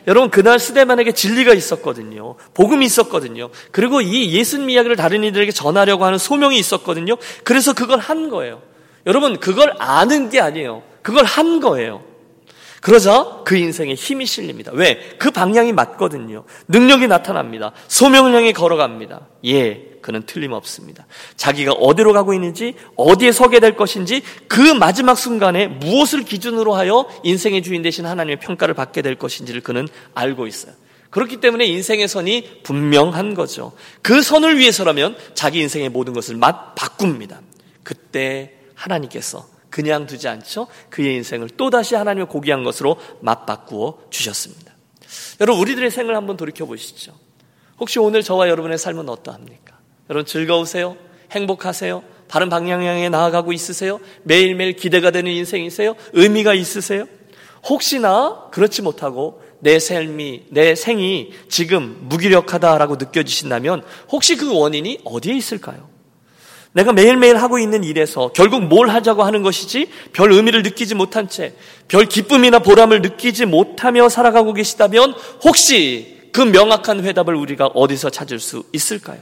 여러분 0.06 0.28
그날 0.28 0.58
스데만에게 0.58 1.12
진리가 1.12 1.54
있었거든요. 1.54 2.34
복음이 2.52 2.84
있었거든요. 2.84 3.48
그리고 3.70 4.02
이 4.02 4.34
예수님 4.34 4.68
이야기를 4.68 4.96
다른 4.96 5.24
이들에게 5.24 5.50
전하려고 5.50 6.04
하는 6.04 6.18
소명이 6.18 6.58
있었거든요. 6.58 7.16
그래서 7.42 7.72
그걸 7.72 7.98
한 7.98 8.28
거예요. 8.28 8.60
여러분, 9.06 9.38
그걸 9.38 9.74
아는 9.78 10.30
게 10.30 10.40
아니에요. 10.40 10.82
그걸 11.02 11.24
한 11.24 11.60
거예요. 11.60 12.02
그러자 12.80 13.42
그 13.44 13.56
인생에 13.56 13.94
힘이 13.94 14.26
실립니다. 14.26 14.72
왜? 14.74 15.16
그 15.18 15.30
방향이 15.30 15.72
맞거든요. 15.72 16.44
능력이 16.68 17.08
나타납니다. 17.08 17.72
소명을 17.88 18.34
향해 18.34 18.52
걸어갑니다. 18.52 19.26
예, 19.46 19.90
그는 20.00 20.22
틀림없습니다. 20.24 21.06
자기가 21.36 21.72
어디로 21.72 22.14
가고 22.14 22.32
있는지, 22.32 22.74
어디에 22.96 23.32
서게 23.32 23.60
될 23.60 23.76
것인지, 23.76 24.22
그 24.48 24.60
마지막 24.60 25.16
순간에 25.16 25.66
무엇을 25.66 26.24
기준으로 26.24 26.74
하여 26.74 27.06
인생의 27.22 27.62
주인 27.62 27.82
되신 27.82 28.06
하나님의 28.06 28.40
평가를 28.40 28.74
받게 28.74 29.02
될 29.02 29.16
것인지를 29.16 29.60
그는 29.60 29.86
알고 30.14 30.46
있어요. 30.46 30.72
그렇기 31.10 31.38
때문에 31.38 31.66
인생의 31.66 32.08
선이 32.08 32.62
분명한 32.62 33.34
거죠. 33.34 33.72
그 34.00 34.22
선을 34.22 34.58
위해서라면 34.58 35.16
자기 35.34 35.60
인생의 35.60 35.90
모든 35.90 36.14
것을 36.14 36.36
맛 36.36 36.74
바꿉니다. 36.76 37.40
그때 37.82 38.54
하나님께서 38.80 39.46
그냥 39.68 40.06
두지 40.06 40.26
않죠. 40.28 40.66
그의 40.88 41.14
인생을 41.16 41.50
또다시 41.50 41.94
하나님의 41.94 42.26
고귀한 42.26 42.64
것으로 42.64 42.96
맞바꾸어 43.20 43.98
주셨습니다. 44.10 44.74
여러분, 45.40 45.60
우리들의 45.62 45.90
생을 45.90 46.16
한번 46.16 46.36
돌이켜 46.36 46.66
보시죠. 46.66 47.12
혹시 47.78 47.98
오늘 47.98 48.22
저와 48.22 48.48
여러분의 48.48 48.78
삶은 48.78 49.08
어떠합니까? 49.08 49.78
여러분 50.10 50.26
즐거우세요? 50.26 50.96
행복하세요? 51.30 52.02
바른 52.28 52.48
방향에 52.48 53.08
나아가고 53.08 53.52
있으세요? 53.52 54.00
매일매일 54.22 54.74
기대가 54.74 55.10
되는 55.10 55.32
인생이세요? 55.32 55.94
의미가 56.12 56.54
있으세요? 56.54 57.06
혹시나 57.68 58.48
그렇지 58.50 58.82
못하고 58.82 59.42
내 59.60 59.78
삶이, 59.78 60.46
내 60.50 60.74
생이 60.74 61.32
지금 61.48 61.96
무기력하다라고 62.08 62.96
느껴지신다면 62.96 63.84
혹시 64.10 64.36
그 64.36 64.54
원인이 64.54 65.00
어디에 65.04 65.34
있을까요? 65.34 65.88
내가 66.72 66.92
매일매일 66.92 67.36
하고 67.36 67.58
있는 67.58 67.82
일에서 67.82 68.30
결국 68.32 68.62
뭘 68.64 68.88
하자고 68.90 69.24
하는 69.24 69.42
것이지 69.42 69.90
별 70.12 70.32
의미를 70.32 70.62
느끼지 70.62 70.94
못한 70.94 71.28
채 71.28 71.54
별 71.90 72.06
기쁨이나 72.06 72.60
보람을 72.60 73.02
느끼지 73.02 73.46
못하며 73.46 74.08
살아가고 74.08 74.54
계시다면 74.54 75.12
혹시 75.44 76.20
그 76.32 76.40
명확한 76.40 77.02
회답을 77.04 77.34
우리가 77.34 77.66
어디서 77.66 78.10
찾을 78.10 78.38
수 78.38 78.62
있을까요? 78.72 79.18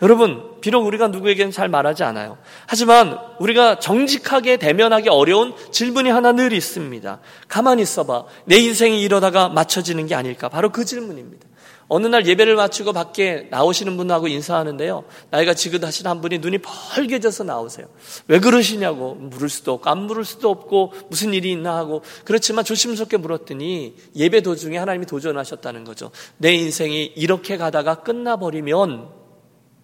여러분, 0.00 0.60
비록 0.60 0.86
우리가 0.86 1.08
누구에게는 1.08 1.50
잘 1.50 1.68
말하지 1.68 2.04
않아요. 2.04 2.38
하지만 2.66 3.18
우리가 3.40 3.80
정직하게 3.80 4.58
대면하기 4.58 5.08
어려운 5.08 5.52
질문이 5.72 6.08
하나 6.08 6.30
늘 6.30 6.52
있습니다. 6.52 7.18
가만히 7.48 7.82
있어봐. 7.82 8.24
내 8.44 8.56
인생이 8.58 9.02
이러다가 9.02 9.48
맞춰지는 9.48 10.06
게 10.06 10.14
아닐까? 10.14 10.48
바로 10.48 10.70
그 10.70 10.84
질문입니다. 10.84 11.48
어느 11.92 12.06
날 12.06 12.24
예배를 12.24 12.54
마치고 12.54 12.92
밖에 12.92 13.48
나오시는 13.50 13.96
분하고 13.96 14.28
인사하는데요. 14.28 15.02
나이가 15.30 15.54
지긋하신 15.54 16.06
한 16.06 16.20
분이 16.20 16.38
눈이 16.38 16.58
벌게져서 16.58 17.42
나오세요. 17.42 17.88
왜 18.28 18.38
그러시냐고 18.38 19.16
물을 19.16 19.48
수도 19.48 19.72
없고 19.72 19.90
안 19.90 20.06
물을 20.06 20.24
수도 20.24 20.50
없고 20.50 20.92
무슨 21.08 21.34
일이 21.34 21.50
있나 21.50 21.76
하고 21.76 22.02
그렇지만 22.24 22.64
조심스럽게 22.64 23.16
물었더니 23.16 23.96
예배 24.14 24.42
도중에 24.42 24.78
하나님이 24.78 25.06
도전하셨다는 25.06 25.82
거죠. 25.82 26.12
내 26.36 26.54
인생이 26.54 27.06
이렇게 27.16 27.56
가다가 27.56 27.96
끝나버리면 28.02 29.08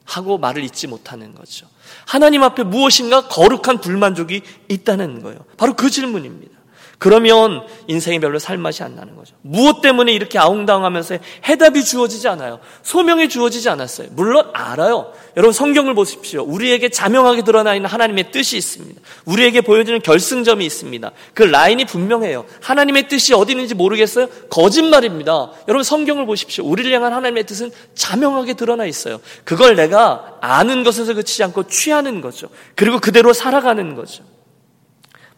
하고 0.04 0.38
말을 0.38 0.62
잊지 0.62 0.86
못하는 0.86 1.34
거죠. 1.34 1.66
하나님 2.06 2.44
앞에 2.44 2.62
무엇인가 2.62 3.26
거룩한 3.26 3.80
불만족이 3.80 4.42
있다는 4.68 5.22
거예요. 5.22 5.40
바로 5.56 5.74
그 5.74 5.90
질문입니다. 5.90 6.55
그러면 6.98 7.62
인생이 7.88 8.20
별로 8.20 8.38
살맛이 8.38 8.82
안 8.82 8.96
나는 8.96 9.16
거죠. 9.16 9.34
무엇 9.42 9.82
때문에 9.82 10.12
이렇게 10.12 10.38
아웅다웅하면서 10.38 11.18
해답이 11.46 11.84
주어지지 11.84 12.26
않아요. 12.28 12.58
소명이 12.82 13.28
주어지지 13.28 13.68
않았어요. 13.68 14.08
물론 14.12 14.48
알아요. 14.54 15.12
여러분 15.36 15.52
성경을 15.52 15.94
보십시오. 15.94 16.42
우리에게 16.42 16.88
자명하게 16.88 17.42
드러나 17.44 17.74
있는 17.74 17.90
하나님의 17.90 18.30
뜻이 18.32 18.56
있습니다. 18.56 18.98
우리에게 19.26 19.60
보여주는 19.60 20.00
결승점이 20.00 20.64
있습니다. 20.64 21.10
그 21.34 21.42
라인이 21.42 21.84
분명해요. 21.84 22.46
하나님의 22.62 23.08
뜻이 23.08 23.34
어디 23.34 23.52
있는지 23.52 23.74
모르겠어요? 23.74 24.28
거짓말입니다. 24.48 25.52
여러분 25.68 25.84
성경을 25.84 26.24
보십시오. 26.24 26.64
우리를 26.64 26.90
향한 26.92 27.12
하나님의 27.12 27.44
뜻은 27.44 27.72
자명하게 27.94 28.54
드러나 28.54 28.86
있어요. 28.86 29.20
그걸 29.44 29.76
내가 29.76 30.38
아는 30.40 30.82
것에서 30.82 31.12
그치지 31.12 31.44
않고 31.44 31.64
취하는 31.64 32.22
거죠. 32.22 32.48
그리고 32.74 33.00
그대로 33.00 33.34
살아가는 33.34 33.94
거죠. 33.94 34.24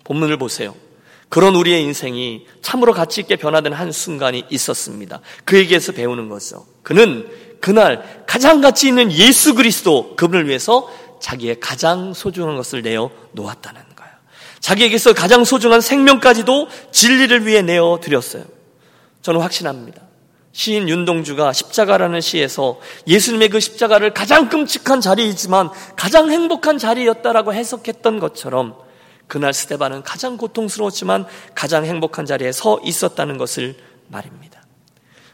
본문을 0.04 0.36
보세요. 0.36 0.74
그런 1.28 1.54
우리의 1.54 1.82
인생이 1.82 2.46
참으로 2.62 2.92
가치 2.92 3.20
있게 3.20 3.36
변화된 3.36 3.72
한 3.72 3.92
순간이 3.92 4.44
있었습니다. 4.50 5.20
그에게서 5.44 5.92
배우는 5.92 6.28
거죠. 6.28 6.66
그는 6.82 7.28
그날 7.60 8.24
가장 8.26 8.60
가치 8.60 8.88
있는 8.88 9.12
예수 9.12 9.54
그리스도 9.54 10.14
그분을 10.16 10.48
위해서 10.48 10.88
자기의 11.20 11.60
가장 11.60 12.14
소중한 12.14 12.56
것을 12.56 12.82
내어 12.82 13.10
놓았다는 13.32 13.82
거예요. 13.96 14.12
자기에게서 14.60 15.12
가장 15.12 15.44
소중한 15.44 15.80
생명까지도 15.80 16.68
진리를 16.92 17.46
위해 17.46 17.62
내어 17.62 17.98
드렸어요. 18.02 18.44
저는 19.22 19.40
확신합니다. 19.40 20.02
시인 20.52 20.88
윤동주가 20.88 21.52
십자가라는 21.52 22.20
시에서 22.20 22.80
예수님의 23.06 23.50
그 23.50 23.60
십자가를 23.60 24.14
가장 24.14 24.48
끔찍한 24.48 25.00
자리이지만 25.00 25.70
가장 25.94 26.30
행복한 26.30 26.78
자리였다라고 26.78 27.52
해석했던 27.52 28.18
것처럼 28.18 28.74
그날 29.28 29.52
스테반은 29.52 30.02
가장 30.02 30.36
고통스러웠지만 30.36 31.26
가장 31.54 31.84
행복한 31.84 32.26
자리에 32.26 32.50
서 32.50 32.80
있었다는 32.82 33.38
것을 33.38 33.76
말입니다. 34.08 34.48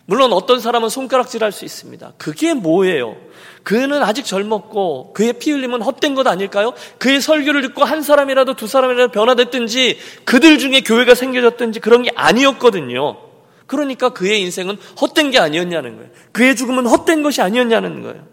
물론 0.07 0.35
어떤 0.35 0.61
사람은 0.61 0.91
손가락질 0.91 1.43
할 1.43 1.53
수 1.53 1.65
있습니다. 1.65 2.13
그게 2.19 2.53
뭐예요? 2.53 3.17
그는 3.63 4.03
아직 4.03 4.25
젊었고 4.27 5.15
그의 5.15 5.35
피 5.35 5.51
흘림은 5.53 5.81
헛된 5.81 6.15
것 6.15 6.27
아닐까요? 6.27 6.75
그의 6.99 7.23
설교를 7.23 7.63
듣고 7.63 7.85
한 7.85 8.03
사람이라도 8.03 8.55
두 8.55 8.67
사람이라도 8.67 9.13
변화됐든지 9.13 9.99
그들 10.27 10.59
중에 10.59 10.83
교회가 10.83 11.15
생겨졌든지 11.15 11.81
그런 11.81 12.03
게 12.03 12.11
아니었거든요. 12.15 13.17
그러니까 13.67 14.11
그의 14.11 14.43
인생은 14.43 14.77
헛된 15.01 15.31
게 15.31 15.39
아니었냐는 15.39 15.97
거예요. 15.97 16.11
그의 16.33 16.55
죽음은 16.55 16.87
헛된 16.87 17.23
것이 17.23 17.41
아니었냐는 17.41 18.03
거예요. 18.03 18.27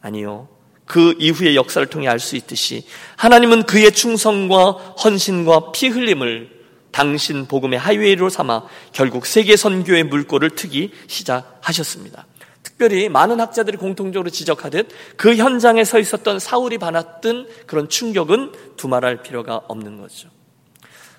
아니요. 0.00 0.48
그 0.86 1.14
이후의 1.18 1.56
역사를 1.56 1.86
통해 1.88 2.08
알 2.08 2.18
수 2.18 2.36
있듯이 2.36 2.86
하나님은 3.16 3.64
그의 3.64 3.92
충성과 3.92 4.70
헌신과 5.04 5.72
피 5.72 5.88
흘림을 5.88 6.56
당신 6.92 7.46
복음의 7.46 7.78
하이웨이로 7.78 8.30
삼아 8.30 8.62
결국 8.92 9.26
세계 9.26 9.56
선교의 9.56 10.04
물꼬를 10.04 10.50
트기 10.50 10.92
시작하셨습니다. 11.08 12.26
특별히 12.62 13.08
많은 13.08 13.38
학자들이 13.40 13.76
공통적으로 13.76 14.30
지적하듯 14.30 14.88
그 15.16 15.36
현장에 15.36 15.84
서 15.84 15.98
있었던 15.98 16.38
사울이 16.38 16.78
받았던 16.78 17.48
그런 17.66 17.88
충격은 17.88 18.52
두말할 18.76 19.22
필요가 19.22 19.60
없는 19.68 20.00
거죠. 20.00 20.30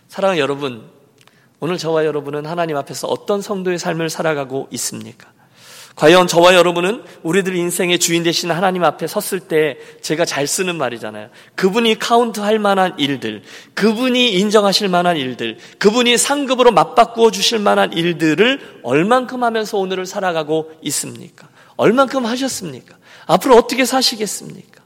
사랑하는 0.07 0.41
여러분, 0.41 0.89
오늘 1.59 1.77
저와 1.77 2.05
여러분은 2.05 2.45
하나님 2.45 2.75
앞에서 2.77 3.07
어떤 3.07 3.41
성도의 3.41 3.79
삶을 3.79 4.09
살아가고 4.09 4.67
있습니까? 4.71 5.31
과연 5.97 6.27
저와 6.27 6.53
여러분은 6.53 7.01
우리들 7.23 7.55
인생의 7.55 7.97
주인 7.97 8.21
되신 8.21 8.51
하나님 8.51 8.83
앞에 8.83 9.07
섰을 9.07 9.39
때 9.39 9.77
제가 10.01 10.25
잘 10.25 10.45
쓰는 10.45 10.77
말이잖아요. 10.77 11.29
그분이 11.55 11.97
카운트 11.97 12.39
할 12.39 12.59
만한 12.59 12.93
일들, 12.99 13.41
그분이 13.73 14.33
인정하실 14.33 14.89
만한 14.89 15.17
일들, 15.17 15.57
그분이 15.79 16.19
상급으로 16.19 16.69
맞바꾸어 16.71 17.31
주실 17.31 17.57
만한 17.57 17.93
일들을 17.93 18.81
얼만큼 18.83 19.43
하면서 19.43 19.79
오늘을 19.79 20.05
살아가고 20.05 20.71
있습니까? 20.83 21.49
얼만큼 21.77 22.27
하셨습니까? 22.27 22.95
앞으로 23.25 23.55
어떻게 23.55 23.83
사시겠습니까? 23.83 24.83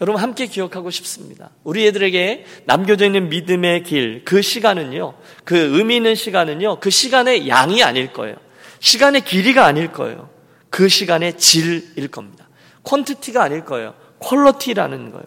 여러분 0.00 0.20
함께 0.20 0.46
기억하고 0.46 0.90
싶습니다. 0.90 1.50
우리 1.62 1.86
애들에게 1.86 2.46
남겨져 2.64 3.04
있는 3.04 3.28
믿음의 3.28 3.82
길, 3.82 4.22
그 4.24 4.40
시간은요, 4.40 5.12
그 5.44 5.76
의미 5.76 5.96
있는 5.96 6.14
시간은요, 6.14 6.80
그 6.80 6.88
시간의 6.88 7.48
양이 7.50 7.82
아닐 7.82 8.14
거예요. 8.14 8.36
시간의 8.82 9.24
길이가 9.24 9.64
아닐 9.64 9.92
거예요. 9.92 10.28
그 10.68 10.88
시간의 10.88 11.38
질일 11.38 12.08
겁니다. 12.08 12.48
퀀티티가 12.82 13.40
아닐 13.40 13.64
거예요. 13.64 13.94
퀄러티라는 14.18 15.12
거예요. 15.12 15.26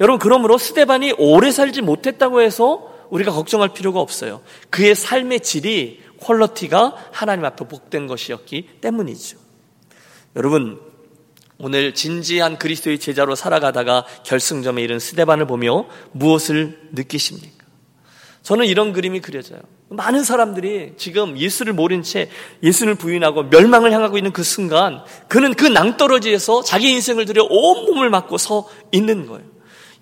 여러분 0.00 0.18
그러므로 0.18 0.58
스테반이 0.58 1.14
오래 1.18 1.50
살지 1.50 1.80
못했다고 1.80 2.42
해서 2.42 2.92
우리가 3.08 3.32
걱정할 3.32 3.70
필요가 3.72 4.00
없어요. 4.00 4.42
그의 4.68 4.94
삶의 4.94 5.40
질이 5.40 6.02
퀄러티가 6.20 6.94
하나님 7.10 7.46
앞에 7.46 7.66
복된 7.66 8.06
것이었기 8.06 8.68
때문이죠. 8.82 9.38
여러분 10.36 10.78
오늘 11.58 11.94
진지한 11.94 12.58
그리스도의 12.58 12.98
제자로 12.98 13.34
살아가다가 13.34 14.04
결승점에 14.24 14.82
이른 14.82 14.98
스테반을 14.98 15.46
보며 15.46 15.86
무엇을 16.12 16.90
느끼십니까? 16.92 17.64
저는 18.42 18.66
이런 18.66 18.92
그림이 18.92 19.20
그려져요. 19.20 19.60
많은 19.90 20.22
사람들이 20.22 20.94
지금 20.96 21.36
예수를 21.36 21.72
모른 21.72 22.02
채 22.02 22.30
예수를 22.62 22.94
부인하고 22.94 23.44
멸망을 23.44 23.92
향하고 23.92 24.16
있는 24.16 24.32
그 24.32 24.44
순간 24.44 25.02
그는 25.28 25.52
그 25.54 25.66
낭떠러지에서 25.66 26.62
자기 26.62 26.90
인생을 26.92 27.24
들여 27.26 27.46
온몸을 27.50 28.08
맞고 28.08 28.38
서 28.38 28.68
있는 28.92 29.26
거예요. 29.26 29.50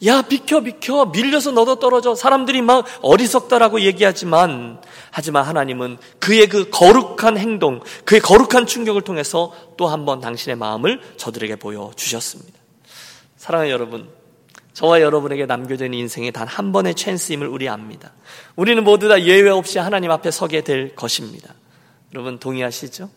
야, 0.06 0.22
비켜, 0.22 0.60
비켜. 0.60 1.06
밀려서 1.06 1.50
너도 1.50 1.80
떨어져. 1.80 2.14
사람들이 2.14 2.62
막 2.62 2.84
어리석다라고 3.02 3.80
얘기하지만, 3.80 4.80
하지만 5.10 5.44
하나님은 5.44 5.98
그의 6.20 6.48
그 6.48 6.70
거룩한 6.70 7.36
행동, 7.36 7.80
그의 8.04 8.20
거룩한 8.20 8.66
충격을 8.66 9.02
통해서 9.02 9.52
또 9.76 9.88
한 9.88 10.04
번 10.04 10.20
당신의 10.20 10.54
마음을 10.54 11.00
저들에게 11.16 11.56
보여주셨습니다. 11.56 12.56
사랑하는 13.38 13.72
여러분, 13.72 14.08
저와 14.78 15.00
여러분에게 15.00 15.44
남겨진 15.46 15.92
인생의 15.92 16.30
단한 16.30 16.70
번의 16.70 16.94
찬스임을 16.94 17.48
우리 17.48 17.68
압니다. 17.68 18.12
우리는 18.54 18.84
모두 18.84 19.08
다 19.08 19.20
예외 19.24 19.50
없이 19.50 19.80
하나님 19.80 20.12
앞에 20.12 20.30
서게 20.30 20.62
될 20.62 20.94
것입니다. 20.94 21.52
여러분 22.14 22.38
동의하시죠? 22.38 23.10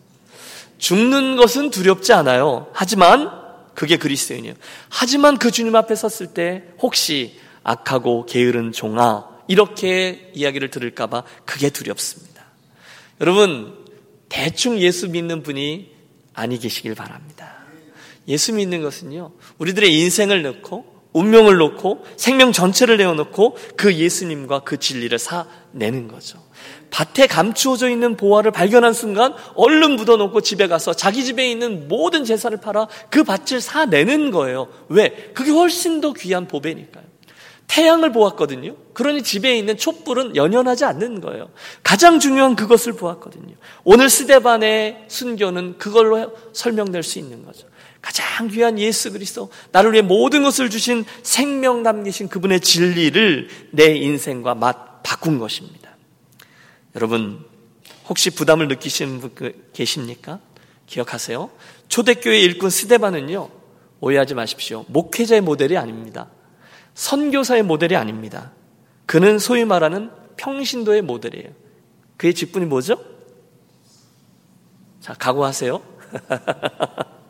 죽는 0.78 1.36
것은 1.36 1.70
두렵지 1.70 2.14
않아요. 2.14 2.66
하지만 2.72 3.30
그게 3.76 3.96
그리스도인이에요. 3.96 4.56
하지만 4.88 5.38
그 5.38 5.52
주님 5.52 5.76
앞에 5.76 5.94
섰을 5.94 6.34
때 6.34 6.64
혹시 6.80 7.38
악하고 7.62 8.26
게으른 8.26 8.72
종아 8.72 9.28
이렇게 9.46 10.32
이야기를 10.34 10.68
들을까봐 10.68 11.22
그게 11.44 11.70
두렵습니다. 11.70 12.42
여러분 13.20 13.86
대충 14.28 14.80
예수 14.80 15.08
믿는 15.08 15.44
분이 15.44 15.92
아니 16.34 16.58
계시길 16.58 16.96
바랍니다. 16.96 17.54
예수 18.26 18.52
믿는 18.52 18.82
것은요 18.82 19.30
우리들의 19.58 19.96
인생을 19.96 20.42
넣고 20.42 20.91
운명을 21.12 21.56
놓고 21.56 22.04
생명 22.16 22.52
전체를 22.52 22.96
내어놓고 22.96 23.56
그 23.76 23.94
예수님과 23.94 24.60
그 24.60 24.78
진리를 24.78 25.18
사내는 25.18 26.08
거죠. 26.08 26.38
밭에 26.90 27.26
감추어져 27.26 27.88
있는 27.88 28.16
보화를 28.16 28.50
발견한 28.50 28.92
순간 28.92 29.34
얼른 29.54 29.92
묻어놓고 29.92 30.42
집에 30.42 30.68
가서 30.68 30.92
자기 30.92 31.24
집에 31.24 31.50
있는 31.50 31.88
모든 31.88 32.24
재산을 32.24 32.58
팔아 32.58 32.86
그 33.10 33.24
밭을 33.24 33.60
사내는 33.60 34.30
거예요. 34.30 34.68
왜? 34.88 35.10
그게 35.34 35.50
훨씬 35.50 36.00
더 36.00 36.12
귀한 36.12 36.46
보배니까요. 36.46 37.04
태양을 37.66 38.12
보았거든요. 38.12 38.76
그러니 38.92 39.22
집에 39.22 39.56
있는 39.56 39.78
촛불은 39.78 40.36
연연하지 40.36 40.84
않는 40.84 41.22
거예요. 41.22 41.48
가장 41.82 42.20
중요한 42.20 42.54
그것을 42.54 42.92
보았거든요. 42.92 43.54
오늘 43.84 44.10
스데반의 44.10 45.04
순교는 45.08 45.78
그걸로 45.78 46.34
설명될 46.52 47.02
수 47.02 47.18
있는 47.18 47.44
거죠. 47.46 47.66
가장 48.02 48.48
귀한 48.48 48.78
예수 48.80 49.12
그리스도, 49.12 49.50
나를 49.70 49.92
위해 49.92 50.02
모든 50.02 50.42
것을 50.42 50.68
주신 50.68 51.04
생명 51.22 51.82
남기신 51.84 52.28
그분의 52.28 52.60
진리를 52.60 53.48
내 53.70 53.94
인생과 53.96 54.56
맛 54.56 55.02
바꾼 55.04 55.38
것입니다. 55.38 55.96
여러분, 56.96 57.44
혹시 58.08 58.30
부담을 58.30 58.68
느끼시는 58.68 59.20
분 59.20 59.30
그, 59.34 59.70
계십니까? 59.72 60.40
기억하세요. 60.86 61.50
초대교회 61.88 62.38
일꾼 62.40 62.70
스데반은요, 62.70 63.48
오해하지 64.00 64.34
마십시오. 64.34 64.84
목회자의 64.88 65.40
모델이 65.40 65.76
아닙니다. 65.76 66.28
선교사의 66.94 67.62
모델이 67.62 67.96
아닙니다. 67.96 68.52
그는 69.06 69.38
소위 69.38 69.64
말하는 69.64 70.10
평신도의 70.36 71.02
모델이에요. 71.02 71.50
그의 72.16 72.34
직분이 72.34 72.66
뭐죠? 72.66 72.98
자, 75.00 75.14
각오하세요. 75.14 75.82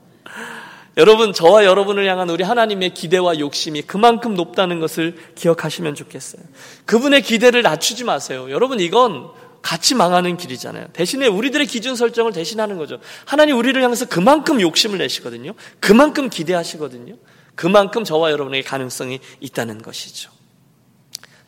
여러분, 0.97 1.33
저와 1.33 1.65
여러분을 1.65 2.07
향한 2.07 2.29
우리 2.29 2.45
하나님의 2.45 2.91
기대와 2.95 3.39
욕심이 3.39 3.83
그만큼 3.83 4.35
높다는 4.35 4.79
것을 4.79 5.17
기억하시면 5.35 5.95
좋겠어요. 5.95 6.43
그분의 6.85 7.23
기대를 7.23 7.63
낮추지 7.63 8.05
마세요. 8.05 8.51
여러분, 8.51 8.79
이건 8.79 9.31
같이 9.63 9.95
망하는 9.95 10.37
길이잖아요. 10.37 10.89
대신에 10.93 11.29
우리들의 11.29 11.67
기준 11.67 11.97
설정을 11.97 12.33
대신하는 12.33 12.77
거죠. 12.77 12.99
하나님 13.25 13.57
우리를 13.57 13.81
향해서 13.83 14.07
그만큼 14.07 14.61
욕심을 14.61 14.99
내시거든요. 14.99 15.53
그만큼 15.81 16.29
기대하시거든요. 16.29 17.15
그만큼 17.55 18.05
저와 18.05 18.33
여러분에게 18.33 18.63
가능성이 18.67 19.21
있다는 19.41 19.81
것이죠. 19.81 20.31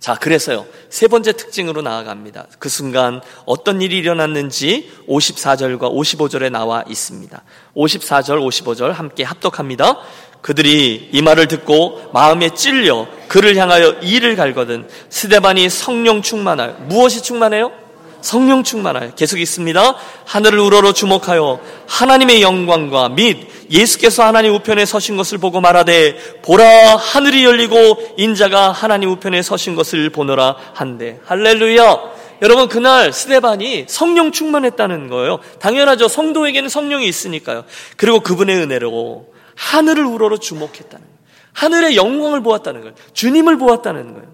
자, 0.05 0.17
그래서요. 0.17 0.67
세 0.91 1.09
번째 1.09 1.33
특징으로 1.33 1.81
나아갑니다. 1.81 2.49
그 2.59 2.69
순간 2.69 3.23
어떤 3.47 3.81
일이 3.81 3.97
일어났는지 3.97 4.93
54절과 5.09 5.81
55절에 5.81 6.51
나와 6.51 6.85
있습니다. 6.87 7.43
54절, 7.75 8.39
55절 8.47 8.93
함께 8.93 9.25
합독합니다. 9.25 9.97
그들이 10.43 11.09
이 11.11 11.23
말을 11.23 11.49
듣고 11.49 12.11
마음에 12.13 12.51
찔려 12.51 13.07
그를 13.29 13.57
향하여 13.57 13.93
이를 14.03 14.37
갈거든 14.37 14.87
스데반이 15.09 15.71
성령 15.71 16.21
충만하여 16.21 16.81
무엇이 16.81 17.23
충만해요? 17.23 17.73
성령 18.21 18.63
충만하여 18.63 19.15
계속 19.15 19.41
있습니다. 19.41 19.95
하늘을 20.27 20.59
우러러 20.59 20.93
주목하여 20.93 21.61
하나님의 21.87 22.43
영광과 22.43 23.09
및 23.09 23.49
예수께서 23.75 24.25
하나님 24.25 24.55
우편에 24.55 24.87
서신 24.87 25.17
것을 25.17 25.39
보고 25.39 25.61
말하되 25.61 26.41
보라 26.43 26.97
하늘이 26.97 27.45
열리고 27.45 28.15
인자가 28.17 28.71
하나님 28.71 29.11
우편에 29.11 29.43
서신 29.43 29.75
것을 29.75 30.11
보노라 30.11 30.57
한대 30.73 31.19
할렐루야. 31.25 32.15
여러분 32.43 32.69
그날 32.69 33.13
스데반이 33.13 33.87
성령 33.89 34.31
충만했다는 34.31 35.09
거예요. 35.09 35.41
당연하죠. 35.59 36.09
성도에게는 36.09 36.69
성령이 36.69 37.07
있으니까요. 37.07 37.65
그리고 37.97 38.21
그분의 38.21 38.57
은혜로 38.57 39.33
하늘을 39.57 40.05
우러러 40.05 40.37
주목했다는 40.37 41.05
거예요. 41.05 41.15
하늘의 41.53 41.97
영광을 41.97 42.43
보았다는 42.43 42.81
거예요. 42.83 42.95
주님을 43.13 43.59
보았다는 43.59 44.15
거예요. 44.15 44.29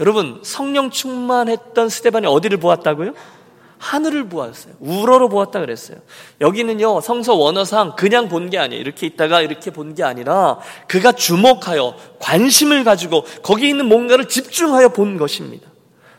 여러분 0.00 0.40
성령 0.42 0.90
충만했던 0.90 1.88
스테반이 1.88 2.26
어디를 2.26 2.58
보았다고요? 2.58 3.12
하늘을 3.80 4.28
보았어요. 4.28 4.74
우러러 4.78 5.28
보았다 5.28 5.58
그랬어요. 5.58 5.98
여기는요, 6.40 7.00
성서 7.00 7.34
원어상 7.34 7.96
그냥 7.96 8.28
본 8.28 8.50
게 8.50 8.58
아니에요. 8.58 8.80
이렇게 8.80 9.06
있다가 9.06 9.40
이렇게 9.40 9.70
본 9.70 9.94
게 9.94 10.02
아니라 10.04 10.58
그가 10.86 11.12
주목하여 11.12 11.96
관심을 12.20 12.84
가지고 12.84 13.24
거기 13.42 13.68
있는 13.70 13.86
뭔가를 13.86 14.28
집중하여 14.28 14.90
본 14.90 15.16
것입니다. 15.16 15.66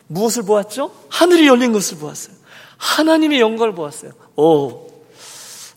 무엇을 0.07 0.43
보았죠? 0.43 0.91
하늘이 1.09 1.47
열린 1.47 1.71
것을 1.71 1.97
보았어요. 1.99 2.35
하나님의 2.77 3.39
영광을 3.39 3.75
보았어요. 3.75 4.11
오, 4.35 4.87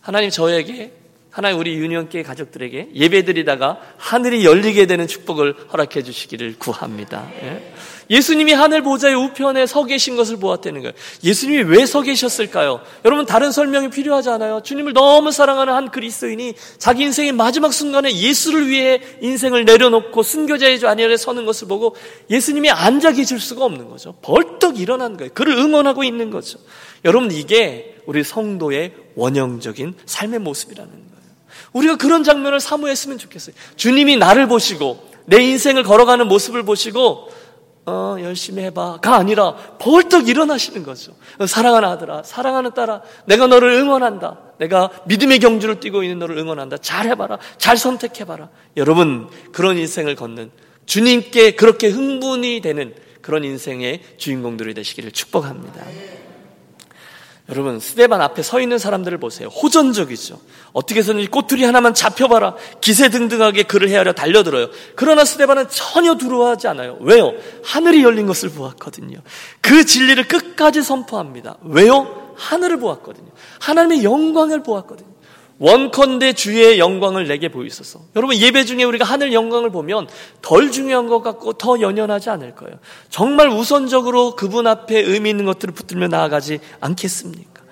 하나님 0.01 0.31
저에게 0.31 0.93
하나님 1.31 1.59
우리 1.59 1.75
유니온교회 1.75 2.23
가족들에게 2.23 2.91
예배드리다가 2.95 3.81
하늘이 3.99 4.45
열리게 4.47 4.87
되는 4.87 5.07
축복을 5.07 5.67
허락해 5.73 6.03
주시기를 6.03 6.57
구합니다. 6.59 7.29
예? 7.43 7.75
예수님이 8.11 8.53
하늘 8.53 8.83
보좌의 8.83 9.15
우편에 9.15 9.67
서 9.67 9.85
계신 9.85 10.17
것을 10.17 10.37
보았다는 10.39 10.83
거예요. 10.83 10.93
예수님이 11.23 11.63
왜 11.71 11.87
서 11.87 12.03
계셨을까요? 12.03 12.81
여러분 13.05 13.27
다른 13.27 13.53
설명이 13.53 13.91
필요하지 13.91 14.31
않아요? 14.31 14.61
주님을 14.63 14.93
너무 14.95 15.31
사랑하는 15.33 15.73
한 15.75 15.91
그리스도인이 15.91 16.55
자기 16.79 17.05
인생의 17.05 17.33
마지막 17.33 17.73
순간에 17.73 18.13
예수를 18.15 18.69
위해 18.69 19.01
인생을 19.21 19.65
내려놓고 19.65 20.23
순교자의 20.23 20.81
자리에 20.81 21.17
서는 21.17 21.45
것을 21.45 21.69
보고 21.69 21.95
예수님이 22.31 22.71
앉아 22.71 23.13
계실 23.13 23.39
수가 23.39 23.65
없는 23.65 23.89
거죠. 23.91 24.15
벌떡 24.23 24.81
일어난 24.81 25.17
거예요. 25.17 25.33
그를 25.35 25.57
응원하고 25.57 26.05
있는 26.05 26.31
거죠. 26.31 26.59
여러분 27.05 27.31
이게 27.31 27.97
우리 28.07 28.25
성도의 28.25 28.95
원형적인 29.15 29.95
삶의 30.07 30.41
모습이라는 30.41 30.91
거예요. 30.91 31.05
우리가 31.73 31.97
그런 31.97 32.25
장면을 32.25 32.61
사모했으면 32.61 33.19
좋겠어요. 33.19 33.55
주님이 33.77 34.17
나를 34.17 34.49
보시고 34.49 35.11
내 35.27 35.43
인생을 35.43 35.83
걸어가는 35.83 36.29
모습을 36.29 36.63
보시고 36.65 37.29
어, 37.87 38.17
열심히 38.21 38.63
해봐가 38.65 39.17
아니라 39.17 39.55
벌떡 39.79 40.29
일어나시는 40.29 40.83
거죠. 40.85 41.13
사랑하는 41.47 41.89
아들아, 41.89 42.23
사랑하는 42.23 42.73
딸아, 42.73 43.03
내가 43.27 43.47
너를 43.47 43.75
응원한다. 43.75 44.39
내가 44.59 44.91
믿음의 45.07 45.39
경주를 45.41 45.81
뛰고 45.81 46.03
있는 46.03 46.19
너를 46.19 46.39
응원한다. 46.39 46.79
잘 46.79 47.07
해봐라. 47.09 47.39
잘 47.59 47.77
선택해봐라. 47.77 48.49
여러분, 48.77 49.29
그런 49.53 49.77
인생을 49.77 50.15
걷는 50.15 50.51
주님께 50.87 51.53
그렇게 51.53 51.89
흥분이 51.89 52.61
되는 52.61 52.95
그런 53.21 53.45
인생의 53.45 54.01
주인공들이 54.17 54.75
되시기를 54.75 55.13
축복합니다. 55.13 55.83
여러분 57.51 57.79
스데반 57.79 58.23
앞에 58.23 58.43
서 58.43 58.59
있는 58.59 58.79
사람들을 58.79 59.19
보세요. 59.19 59.49
호전적이죠. 59.49 60.41
어떻게 60.73 61.01
해서는 61.01 61.23
이 61.23 61.27
꼬투리 61.27 61.63
하나만 61.65 61.93
잡혀봐라. 61.93 62.55
기세등등하게 62.81 63.65
그를 63.65 63.91
헤아려 63.91 64.13
달려들어요. 64.15 64.69
그러나 64.97 65.25
스데반은 65.25 65.69
전혀 65.69 66.17
두려워하지 66.17 66.69
않아요. 66.69 66.97
왜요? 67.01 67.33
하늘이 67.63 68.03
열린 68.03 68.27
것을 68.27 68.49
보았거든요. 68.51 69.19
그 69.61 69.85
진리를 69.85 70.27
끝까지 70.27 70.83
선포합니다. 70.83 71.59
왜요? 71.63 72.33
하늘을 72.37 72.79
보았거든요. 72.79 73.29
하나님의 73.61 74.05
영광을 74.05 74.63
보았거든요. 74.63 75.14
원컨대 75.59 76.33
주의 76.33 76.79
영광을 76.79 77.29
내게 77.29 77.49
보이소서. 77.49 78.01
여러분 78.17 78.37
예배 78.37 78.65
중에 78.65 78.85
우리가 78.85 79.05
하늘 79.05 79.33
영광을 79.33 79.71
보면 79.71 80.09
덜 80.43 80.71
중요한 80.71 81.09
것 81.09 81.23
같고 81.23 81.55
더 81.55 81.81
연연하지 81.81 82.31
않을 82.31 82.55
거예요. 82.55 82.79
정말 83.09 83.49
우선적으로 83.49 84.35
그분 84.35 84.67
앞에 84.67 84.99
의미 85.01 85.31
있는 85.31 85.45
것들을 85.45 85.73
붙들며 85.75 86.09
나아가지 86.09 86.59
않겠습니까? 86.81 87.63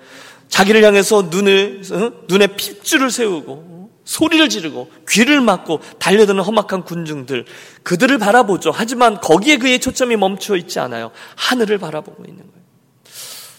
자기를 0.47 0.83
향해서 0.83 1.23
눈을 1.29 1.81
어? 1.91 2.11
눈에 2.27 2.47
핏줄을 2.47 3.11
세우고 3.11 3.73
소리를 4.05 4.47
지르고 4.49 4.89
귀를 5.09 5.41
막고 5.41 5.79
달려드는 5.99 6.41
험악한 6.43 6.83
군중들 6.83 7.45
그들을 7.83 8.17
바라보죠. 8.17 8.71
하지만 8.73 9.19
거기에 9.19 9.57
그의 9.57 9.79
초점이 9.79 10.15
멈춰 10.15 10.55
있지 10.55 10.79
않아요. 10.79 11.11
하늘을 11.35 11.77
바라보고 11.77 12.23
있는 12.23 12.39
거예요. 12.39 12.63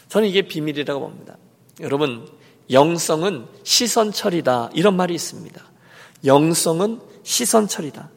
저는 0.09 0.29
이게 0.29 0.43
비밀이라고 0.43 1.01
봅니다. 1.01 1.37
여러분 1.81 2.27
영성은 2.71 3.47
시선처리다. 3.63 4.71
이런 4.75 4.97
말이 4.97 5.15
있습니다. 5.15 5.61
영성은 6.25 7.01
시선처리다. 7.23 8.11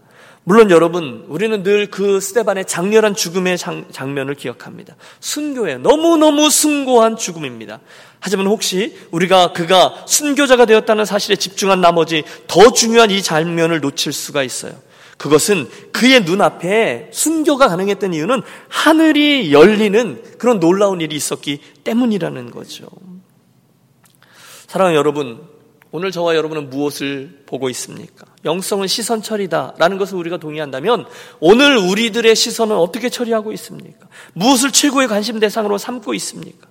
물론 0.44 0.72
여러분, 0.72 1.26
우리는 1.28 1.62
늘 1.62 1.88
그 1.92 2.22
스테반의 2.22 2.66
장렬한 2.66 3.16
죽음의 3.16 3.58
장, 3.58 4.14
면을 4.14 4.36
기억합니다. 4.36 4.96
순교에 5.20 5.78
너무너무 5.78 6.50
숭고한 6.50 7.18
죽음입니다. 7.18 7.82
하지만 8.22 8.48
혹시 8.48 8.98
우리가 9.12 9.52
그가 9.52 10.06
순교자가 10.08 10.66
되었다는 10.66 11.04
사실에 11.04 11.36
집중한 11.36 11.82
나머지 11.82 12.24
더 12.48 12.72
중요한 12.72 13.12
이 13.12 13.22
장면을 13.22 13.82
놓칠 13.82 14.14
수가 14.14 14.44
있어요. 14.44 14.72
그것은 15.18 15.68
그의 15.92 16.22
눈앞에 16.22 17.10
순교가 17.12 17.68
가능했던 17.68 18.14
이유는 18.14 18.42
하늘이 18.70 19.52
열리는 19.52 20.24
그런 20.38 20.62
놀라운 20.62 21.02
일이 21.02 21.16
있었기 21.16 21.60
때문이라는 21.84 22.52
거죠. 22.52 22.88
사랑하는 24.68 24.98
여러분, 24.98 25.48
오늘 25.92 26.12
저와 26.12 26.36
여러분은 26.36 26.70
무엇을 26.70 27.44
보고 27.46 27.70
있습니까? 27.70 28.26
영성은 28.44 28.88
시선 28.88 29.22
처리다라는 29.22 29.98
것을 29.98 30.18
우리가 30.18 30.38
동의한다면 30.38 31.06
오늘 31.40 31.78
우리들의 31.78 32.36
시선은 32.36 32.76
어떻게 32.76 33.10
처리하고 33.10 33.54
있습니까? 33.54 34.08
무엇을 34.34 34.72
최고의 34.72 35.08
관심 35.08 35.40
대상으로 35.40 35.78
삼고 35.78 36.14
있습니까? 36.16 36.68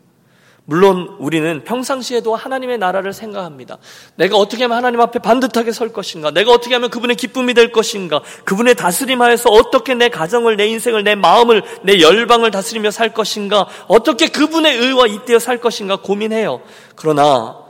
물론 0.68 1.16
우리는 1.20 1.64
평상시에도 1.64 2.34
하나님의 2.34 2.76
나라를 2.78 3.14
생각합니다. 3.14 3.78
내가 4.16 4.36
어떻게 4.36 4.64
하면 4.64 4.76
하나님 4.76 5.00
앞에 5.00 5.20
반듯하게 5.20 5.72
설 5.72 5.92
것인가? 5.92 6.32
내가 6.32 6.50
어떻게 6.50 6.74
하면 6.74 6.90
그분의 6.90 7.16
기쁨이 7.16 7.54
될 7.54 7.72
것인가? 7.72 8.20
그분의 8.44 8.74
다스림하에서 8.74 9.48
어떻게 9.48 9.94
내 9.94 10.10
가정을, 10.10 10.56
내 10.56 10.66
인생을, 10.66 11.04
내 11.04 11.14
마음을, 11.14 11.62
내 11.82 12.00
열방을 12.00 12.50
다스리며 12.50 12.90
살 12.90 13.14
것인가? 13.14 13.68
어떻게 13.86 14.26
그분의 14.26 14.76
의와 14.76 15.06
잇대어 15.06 15.38
살 15.38 15.58
것인가 15.58 15.96
고민해요. 15.96 16.60
그러나 16.96 17.65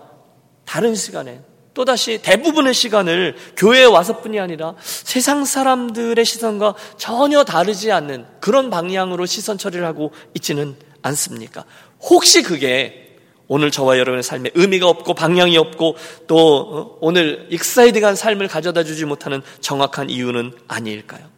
다른 0.67 0.95
시간에 0.95 1.41
또다시 1.73 2.21
대부분의 2.23 2.75
시간을 2.75 3.37
교회에 3.57 3.85
와서뿐이 3.85 4.41
아니라 4.41 4.75
세상 4.81 5.45
사람들의 5.45 6.25
시선과 6.25 6.75
전혀 6.97 7.45
다르지 7.45 7.93
않는 7.93 8.27
그런 8.41 8.71
방향으로 8.71 9.27
시선 9.27 9.59
처리를 9.59 9.85
하고 9.87 10.11
있지는 10.35 10.77
않습니까? 11.03 11.65
혹시 12.01 12.43
그게 12.43 13.19
오늘 13.49 13.71
저와 13.71 13.99
여러분의 13.99 14.23
삶에 14.23 14.51
의미가 14.55 14.89
없고 14.89 15.15
방향이 15.15 15.57
없고 15.57 15.97
또 16.27 16.59
어, 16.59 16.99
오늘 17.01 17.47
익사이딩한 17.51 18.17
삶을 18.17 18.49
가져다 18.49 18.83
주지 18.83 19.05
못하는 19.05 19.43
정확한 19.61 20.11
이유는 20.11 20.53
아닐까요? 20.67 21.29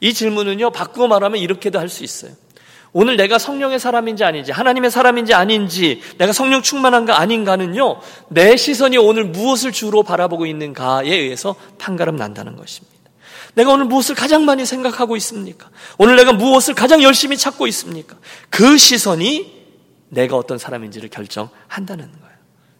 이 0.00 0.12
질문은요, 0.12 0.70
바꾸어 0.70 1.08
말하면 1.08 1.40
이렇게도 1.40 1.78
할 1.78 1.88
수 1.88 2.04
있어요. 2.04 2.32
오늘 2.94 3.16
내가 3.16 3.38
성령의 3.38 3.80
사람인지 3.80 4.22
아닌지, 4.22 4.52
하나님의 4.52 4.88
사람인지 4.88 5.34
아닌지, 5.34 6.00
내가 6.16 6.32
성령 6.32 6.62
충만한가 6.62 7.18
아닌가는요, 7.18 8.00
내 8.28 8.56
시선이 8.56 8.98
오늘 8.98 9.24
무엇을 9.24 9.72
주로 9.72 10.04
바라보고 10.04 10.46
있는가에 10.46 11.08
의해서 11.08 11.56
판가름 11.78 12.14
난다는 12.14 12.54
것입니다. 12.54 12.94
내가 13.54 13.72
오늘 13.72 13.86
무엇을 13.86 14.14
가장 14.14 14.44
많이 14.44 14.64
생각하고 14.64 15.16
있습니까? 15.16 15.70
오늘 15.98 16.14
내가 16.14 16.32
무엇을 16.32 16.74
가장 16.74 17.02
열심히 17.02 17.36
찾고 17.36 17.66
있습니까? 17.66 18.16
그 18.48 18.78
시선이 18.78 19.52
내가 20.10 20.36
어떤 20.36 20.56
사람인지를 20.56 21.08
결정한다는 21.08 22.12
거예요. 22.12 22.34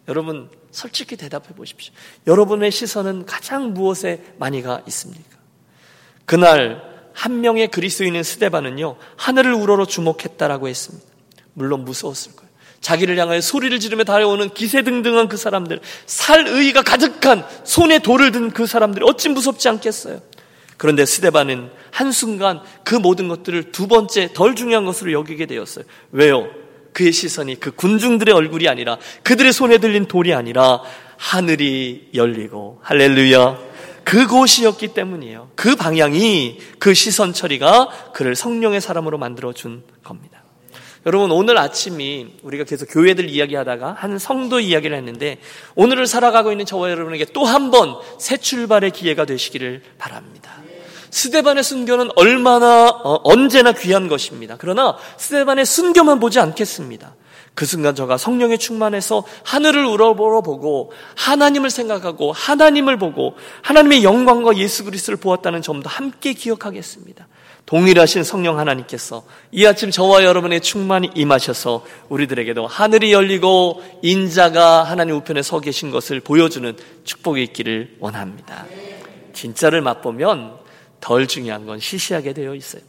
여러분, 0.06 0.48
솔직히 0.70 1.16
대답해 1.16 1.48
보십시오. 1.56 1.92
여러분의 2.28 2.70
시선은 2.70 3.26
가장 3.26 3.74
무엇에 3.74 4.22
많이 4.38 4.62
가 4.62 4.80
있습니까? 4.86 5.38
그날 6.24 6.93
한 7.14 7.40
명의 7.40 7.68
그리스도인인 7.68 8.22
스데반은요, 8.22 8.96
하늘을 9.16 9.54
우러러 9.54 9.86
주목했다라고 9.86 10.68
했습니다. 10.68 11.06
물론 11.54 11.84
무서웠을 11.84 12.36
거예요. 12.36 12.50
자기를 12.80 13.16
향하여 13.16 13.40
소리를 13.40 13.80
지르며 13.80 14.04
달려오는 14.04 14.50
기세등등한 14.50 15.28
그 15.28 15.38
사람들, 15.38 15.80
살의가 16.04 16.82
가득한 16.82 17.46
손에 17.64 18.00
돌을 18.00 18.32
든 18.32 18.50
그 18.50 18.66
사람들이 18.66 19.06
어찌 19.08 19.30
무섭지 19.30 19.68
않겠어요? 19.70 20.20
그런데 20.76 21.06
스데반은 21.06 21.70
한순간 21.90 22.60
그 22.82 22.94
모든 22.94 23.28
것들을 23.28 23.72
두 23.72 23.86
번째 23.86 24.32
덜 24.34 24.54
중요한 24.54 24.84
것으로 24.84 25.12
여기게 25.12 25.46
되었어요. 25.46 25.84
왜요? 26.10 26.48
그의 26.92 27.12
시선이 27.12 27.58
그 27.58 27.70
군중들의 27.70 28.34
얼굴이 28.34 28.68
아니라 28.68 28.98
그들의 29.22 29.52
손에 29.52 29.78
들린 29.78 30.06
돌이 30.06 30.34
아니라 30.34 30.80
하늘이 31.16 32.10
열리고 32.14 32.80
할렐루야 32.82 33.73
그곳이었기 34.04 34.88
때문이에요. 34.88 35.50
그 35.54 35.76
방향이 35.76 36.58
그 36.78 36.94
시선 36.94 37.32
처리가 37.32 38.10
그를 38.12 38.34
성령의 38.36 38.80
사람으로 38.80 39.18
만들어 39.18 39.52
준 39.52 39.82
겁니다. 40.02 40.42
여러분 41.06 41.30
오늘 41.32 41.58
아침이 41.58 42.28
우리가 42.42 42.64
계속 42.64 42.86
교회들 42.86 43.28
이야기하다가 43.28 43.94
한 43.98 44.18
성도 44.18 44.58
이야기를 44.58 44.96
했는데 44.96 45.38
오늘을 45.74 46.06
살아가고 46.06 46.50
있는 46.50 46.64
저와 46.64 46.90
여러분에게 46.90 47.26
또 47.26 47.44
한 47.44 47.70
번 47.70 47.96
새 48.18 48.36
출발의 48.38 48.90
기회가 48.92 49.24
되시기를 49.26 49.82
바랍니다. 49.98 50.50
스데반의 51.10 51.62
순교는 51.62 52.10
얼마나 52.16 52.88
어, 52.88 53.20
언제나 53.22 53.72
귀한 53.72 54.08
것입니다. 54.08 54.56
그러나 54.58 54.96
스데반의 55.18 55.64
순교만 55.66 56.18
보지 56.20 56.40
않겠습니다. 56.40 57.14
그 57.54 57.66
순간 57.66 57.94
저가 57.94 58.18
성령에 58.18 58.56
충만해서 58.56 59.24
하늘을 59.44 59.84
우러보러 59.84 60.40
보고 60.40 60.92
하나님을 61.16 61.70
생각하고 61.70 62.32
하나님을 62.32 62.98
보고 62.98 63.36
하나님의 63.62 64.02
영광과 64.02 64.56
예수 64.56 64.84
그리스도를 64.84 65.18
보았다는 65.18 65.62
점도 65.62 65.88
함께 65.88 66.32
기억하겠습니다. 66.32 67.28
동일하신 67.66 68.24
성령 68.24 68.58
하나님께서 68.58 69.24
이 69.50 69.64
아침 69.64 69.90
저와 69.90 70.24
여러분의 70.24 70.60
충만이 70.60 71.12
임하셔서 71.14 71.86
우리들에게도 72.08 72.66
하늘이 72.66 73.12
열리고 73.12 73.82
인자가 74.02 74.82
하나님 74.82 75.16
우편에 75.16 75.42
서 75.42 75.60
계신 75.60 75.90
것을 75.90 76.20
보여주는 76.20 76.76
축복이 77.04 77.42
있기를 77.44 77.96
원합니다. 78.00 78.66
진짜를 79.32 79.80
맛보면 79.80 80.56
덜 81.00 81.26
중요한 81.26 81.66
건 81.66 81.80
시시하게 81.80 82.34
되어 82.34 82.54
있어요. 82.54 82.82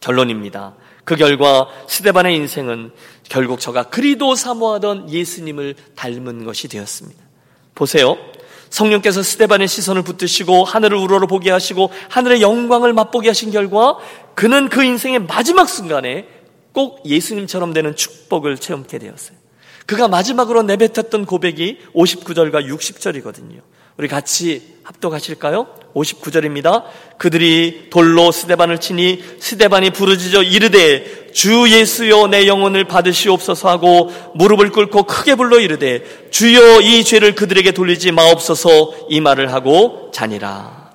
결론입니다. 0.00 0.74
그 1.04 1.16
결과 1.16 1.68
스데반의 1.86 2.36
인생은 2.36 2.92
결국 3.28 3.60
저가 3.60 3.84
그리도 3.84 4.34
사모하던 4.34 5.10
예수님을 5.10 5.74
닮은 5.94 6.44
것이 6.44 6.68
되었습니다. 6.68 7.20
보세요. 7.74 8.16
성령께서 8.70 9.22
스데반의 9.22 9.68
시선을 9.68 10.02
붙드시고 10.02 10.64
하늘을 10.64 10.96
우러러 10.96 11.26
보게 11.26 11.50
하시고 11.50 11.90
하늘의 12.08 12.40
영광을 12.40 12.92
맛보게 12.92 13.28
하신 13.28 13.50
결과 13.50 13.98
그는 14.34 14.68
그 14.68 14.82
인생의 14.82 15.26
마지막 15.26 15.68
순간에 15.68 16.28
꼭 16.72 17.02
예수님처럼 17.04 17.72
되는 17.72 17.96
축복을 17.96 18.56
체험케 18.58 18.98
되었어요. 18.98 19.36
그가 19.86 20.06
마지막으로 20.06 20.62
내뱉었던 20.62 21.26
고백이 21.26 21.78
59절과 21.94 22.68
60절이거든요. 22.68 23.60
우리 24.00 24.08
같이 24.08 24.62
합독하실까요? 24.82 25.66
59절입니다. 25.94 26.84
그들이 27.18 27.90
돌로 27.90 28.32
스데반을 28.32 28.80
치니 28.80 29.22
스데반이 29.38 29.90
부르짖어 29.90 30.42
이르되 30.42 31.32
주 31.34 31.68
예수여 31.68 32.28
내 32.28 32.46
영혼을 32.46 32.84
받으시옵소서 32.84 33.68
하고 33.68 34.10
무릎을 34.36 34.70
꿇고 34.70 35.02
크게 35.02 35.34
불러 35.34 35.60
이르되 35.60 36.30
주여 36.30 36.80
이 36.80 37.04
죄를 37.04 37.34
그들에게 37.34 37.72
돌리지 37.72 38.12
마옵소서 38.12 39.08
이 39.10 39.20
말을 39.20 39.52
하고 39.52 40.10
자니라. 40.14 40.92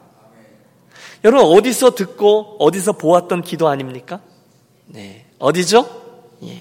여러분 1.23 1.55
어디서 1.55 1.93
듣고 1.93 2.55
어디서 2.57 2.93
보았던 2.93 3.43
기도 3.43 3.67
아닙니까? 3.67 4.19
네. 4.87 5.27
어디죠? 5.37 5.87
예. 6.45 6.59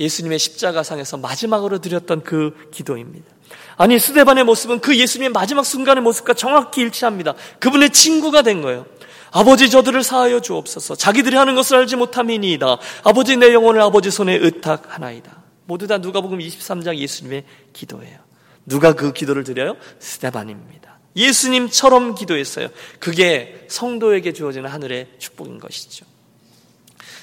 예수님의 0.00 0.38
십자가상에서 0.38 1.18
마지막으로 1.18 1.78
드렸던 1.82 2.22
그 2.22 2.70
기도입니다. 2.72 3.33
아니 3.76 3.98
스데반의 3.98 4.44
모습은 4.44 4.80
그 4.80 4.96
예수님의 4.96 5.30
마지막 5.30 5.64
순간의 5.64 6.02
모습과 6.02 6.34
정확히 6.34 6.80
일치합니다. 6.82 7.34
그분의 7.58 7.90
친구가 7.90 8.42
된 8.42 8.62
거예요. 8.62 8.86
아버지 9.30 9.68
저들을 9.68 10.04
사하여 10.04 10.40
주옵소서. 10.40 10.94
자기들이 10.94 11.36
하는 11.36 11.56
것을 11.56 11.76
알지 11.78 11.96
못함이니이다. 11.96 12.76
아버지 13.02 13.36
내 13.36 13.52
영혼을 13.52 13.80
아버지 13.80 14.10
손에 14.10 14.34
의탁하나이다. 14.36 15.42
모두 15.66 15.86
다 15.86 15.98
누가복음 15.98 16.38
23장 16.38 16.96
예수님의 16.96 17.44
기도예요. 17.72 18.18
누가 18.64 18.92
그 18.92 19.12
기도를 19.12 19.42
드려요? 19.42 19.76
스데반입니다. 19.98 20.98
예수님처럼 21.16 22.14
기도했어요. 22.14 22.68
그게 22.98 23.66
성도에게 23.68 24.32
주어지는 24.32 24.70
하늘의 24.70 25.08
축복인 25.18 25.58
것이죠. 25.58 26.06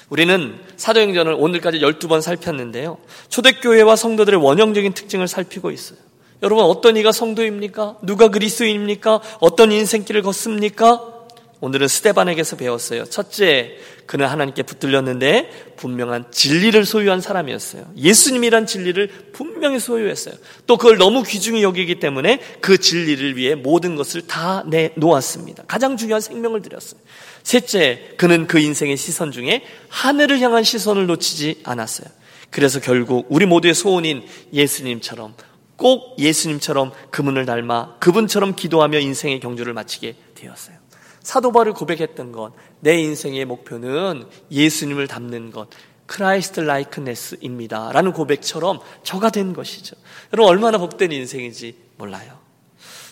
우리는 0.08 0.60
사도행전을 0.76 1.34
오늘까지 1.38 1.78
12번 1.78 2.20
살폈는데요. 2.20 2.98
초대교회와 3.30 3.96
성도들의 3.96 4.38
원형적인 4.42 4.92
특징을 4.92 5.28
살피고 5.28 5.70
있어요. 5.70 5.98
여러분 6.42 6.64
어떤 6.64 6.96
이가 6.96 7.12
성도입니까? 7.12 7.98
누가 8.02 8.28
그리스도입니까? 8.28 9.20
어떤 9.40 9.70
인생길을 9.70 10.22
걷습니까? 10.22 11.12
오늘은 11.60 11.86
스테반에게서 11.86 12.56
배웠어요. 12.56 13.04
첫째, 13.04 13.76
그는 14.06 14.26
하나님께 14.26 14.64
붙들렸는데 14.64 15.74
분명한 15.76 16.32
진리를 16.32 16.84
소유한 16.84 17.20
사람이었어요. 17.20 17.92
예수님이란 17.96 18.66
진리를 18.66 19.30
분명히 19.32 19.78
소유했어요. 19.78 20.34
또 20.66 20.76
그걸 20.76 20.98
너무 20.98 21.22
귀중히 21.22 21.62
여기기 21.62 22.00
때문에 22.00 22.40
그 22.60 22.78
진리를 22.78 23.36
위해 23.36 23.54
모든 23.54 23.94
것을 23.94 24.26
다 24.26 24.64
내놓았습니다. 24.66 25.62
가장 25.68 25.96
중요한 25.96 26.20
생명을 26.20 26.62
드렸어요. 26.62 27.00
셋째, 27.44 28.14
그는 28.16 28.48
그 28.48 28.58
인생의 28.58 28.96
시선 28.96 29.30
중에 29.30 29.62
하늘을 29.88 30.40
향한 30.40 30.64
시선을 30.64 31.06
놓치지 31.06 31.60
않았어요. 31.62 32.08
그래서 32.50 32.80
결국 32.80 33.26
우리 33.28 33.46
모두의 33.46 33.74
소원인 33.74 34.24
예수님처럼 34.52 35.34
꼭 35.82 36.14
예수님처럼 36.16 36.92
그분을 37.10 37.44
닮아 37.44 37.96
그분처럼 37.98 38.54
기도하며 38.54 39.00
인생의 39.00 39.40
경주를 39.40 39.72
마치게 39.72 40.14
되었어요. 40.36 40.76
사도 41.20 41.50
바울이 41.50 41.72
고백했던 41.72 42.30
것, 42.30 42.52
내 42.78 43.00
인생의 43.00 43.44
목표는 43.46 44.26
예수님을 44.52 45.08
닮는 45.08 45.50
것, 45.50 45.68
Christlikeness입니다. 46.06 47.90
라는 47.90 48.12
고백처럼 48.12 48.78
저가 49.02 49.30
된 49.30 49.52
것이죠. 49.54 49.96
여러분 50.32 50.50
얼마나 50.52 50.78
복된 50.78 51.10
인생인지 51.10 51.76
몰라요. 51.96 52.38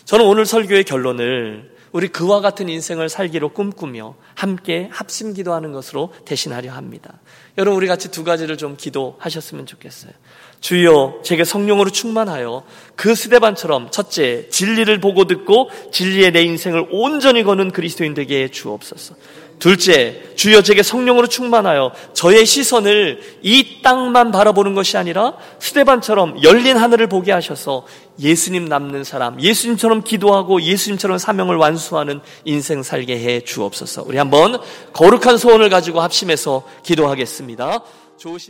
저는 0.05 0.25
오늘 0.25 0.45
설교의 0.45 0.85
결론을 0.85 1.75
우리 1.91 2.07
그와 2.07 2.39
같은 2.39 2.69
인생을 2.69 3.09
살기로 3.09 3.49
꿈꾸며 3.49 4.15
함께 4.33 4.87
합심 4.93 5.33
기도하는 5.33 5.73
것으로 5.73 6.13
대신하려 6.23 6.71
합니다. 6.71 7.19
여러분 7.57 7.77
우리 7.77 7.87
같이 7.87 8.11
두 8.11 8.23
가지를 8.23 8.55
좀 8.55 8.77
기도하셨으면 8.77 9.65
좋겠어요. 9.65 10.13
주여 10.61 11.21
제게 11.23 11.43
성령으로 11.43 11.89
충만하여 11.89 12.63
그 12.95 13.15
스데반처럼 13.15 13.89
첫째 13.91 14.47
진리를 14.49 14.99
보고 15.01 15.25
듣고 15.25 15.69
진리의 15.91 16.31
내 16.31 16.43
인생을 16.43 16.87
온전히 16.91 17.43
거는 17.43 17.71
그리스도인 17.71 18.13
되게 18.13 18.47
주옵소서. 18.47 19.15
둘째, 19.61 20.23
주여 20.35 20.63
제게 20.63 20.81
성령으로 20.81 21.27
충만하여 21.27 21.91
저의 22.13 22.47
시선을 22.47 23.21
이 23.43 23.81
땅만 23.83 24.31
바라보는 24.31 24.73
것이 24.73 24.97
아니라 24.97 25.35
스테반처럼 25.59 26.41
열린 26.41 26.77
하늘을 26.77 27.05
보게 27.05 27.31
하셔서 27.31 27.85
예수님 28.19 28.65
남는 28.65 29.03
사람, 29.03 29.39
예수님처럼 29.39 30.03
기도하고 30.03 30.63
예수님처럼 30.63 31.19
사명을 31.19 31.57
완수하는 31.57 32.21
인생 32.43 32.81
살게 32.81 33.19
해 33.19 33.41
주옵소서. 33.41 34.03
우리 34.07 34.17
한번 34.17 34.59
거룩한 34.93 35.37
소원을 35.37 35.69
가지고 35.69 36.01
합심해서 36.01 36.63
기도하겠습니다. 36.83 37.83
좋으신 38.17 38.49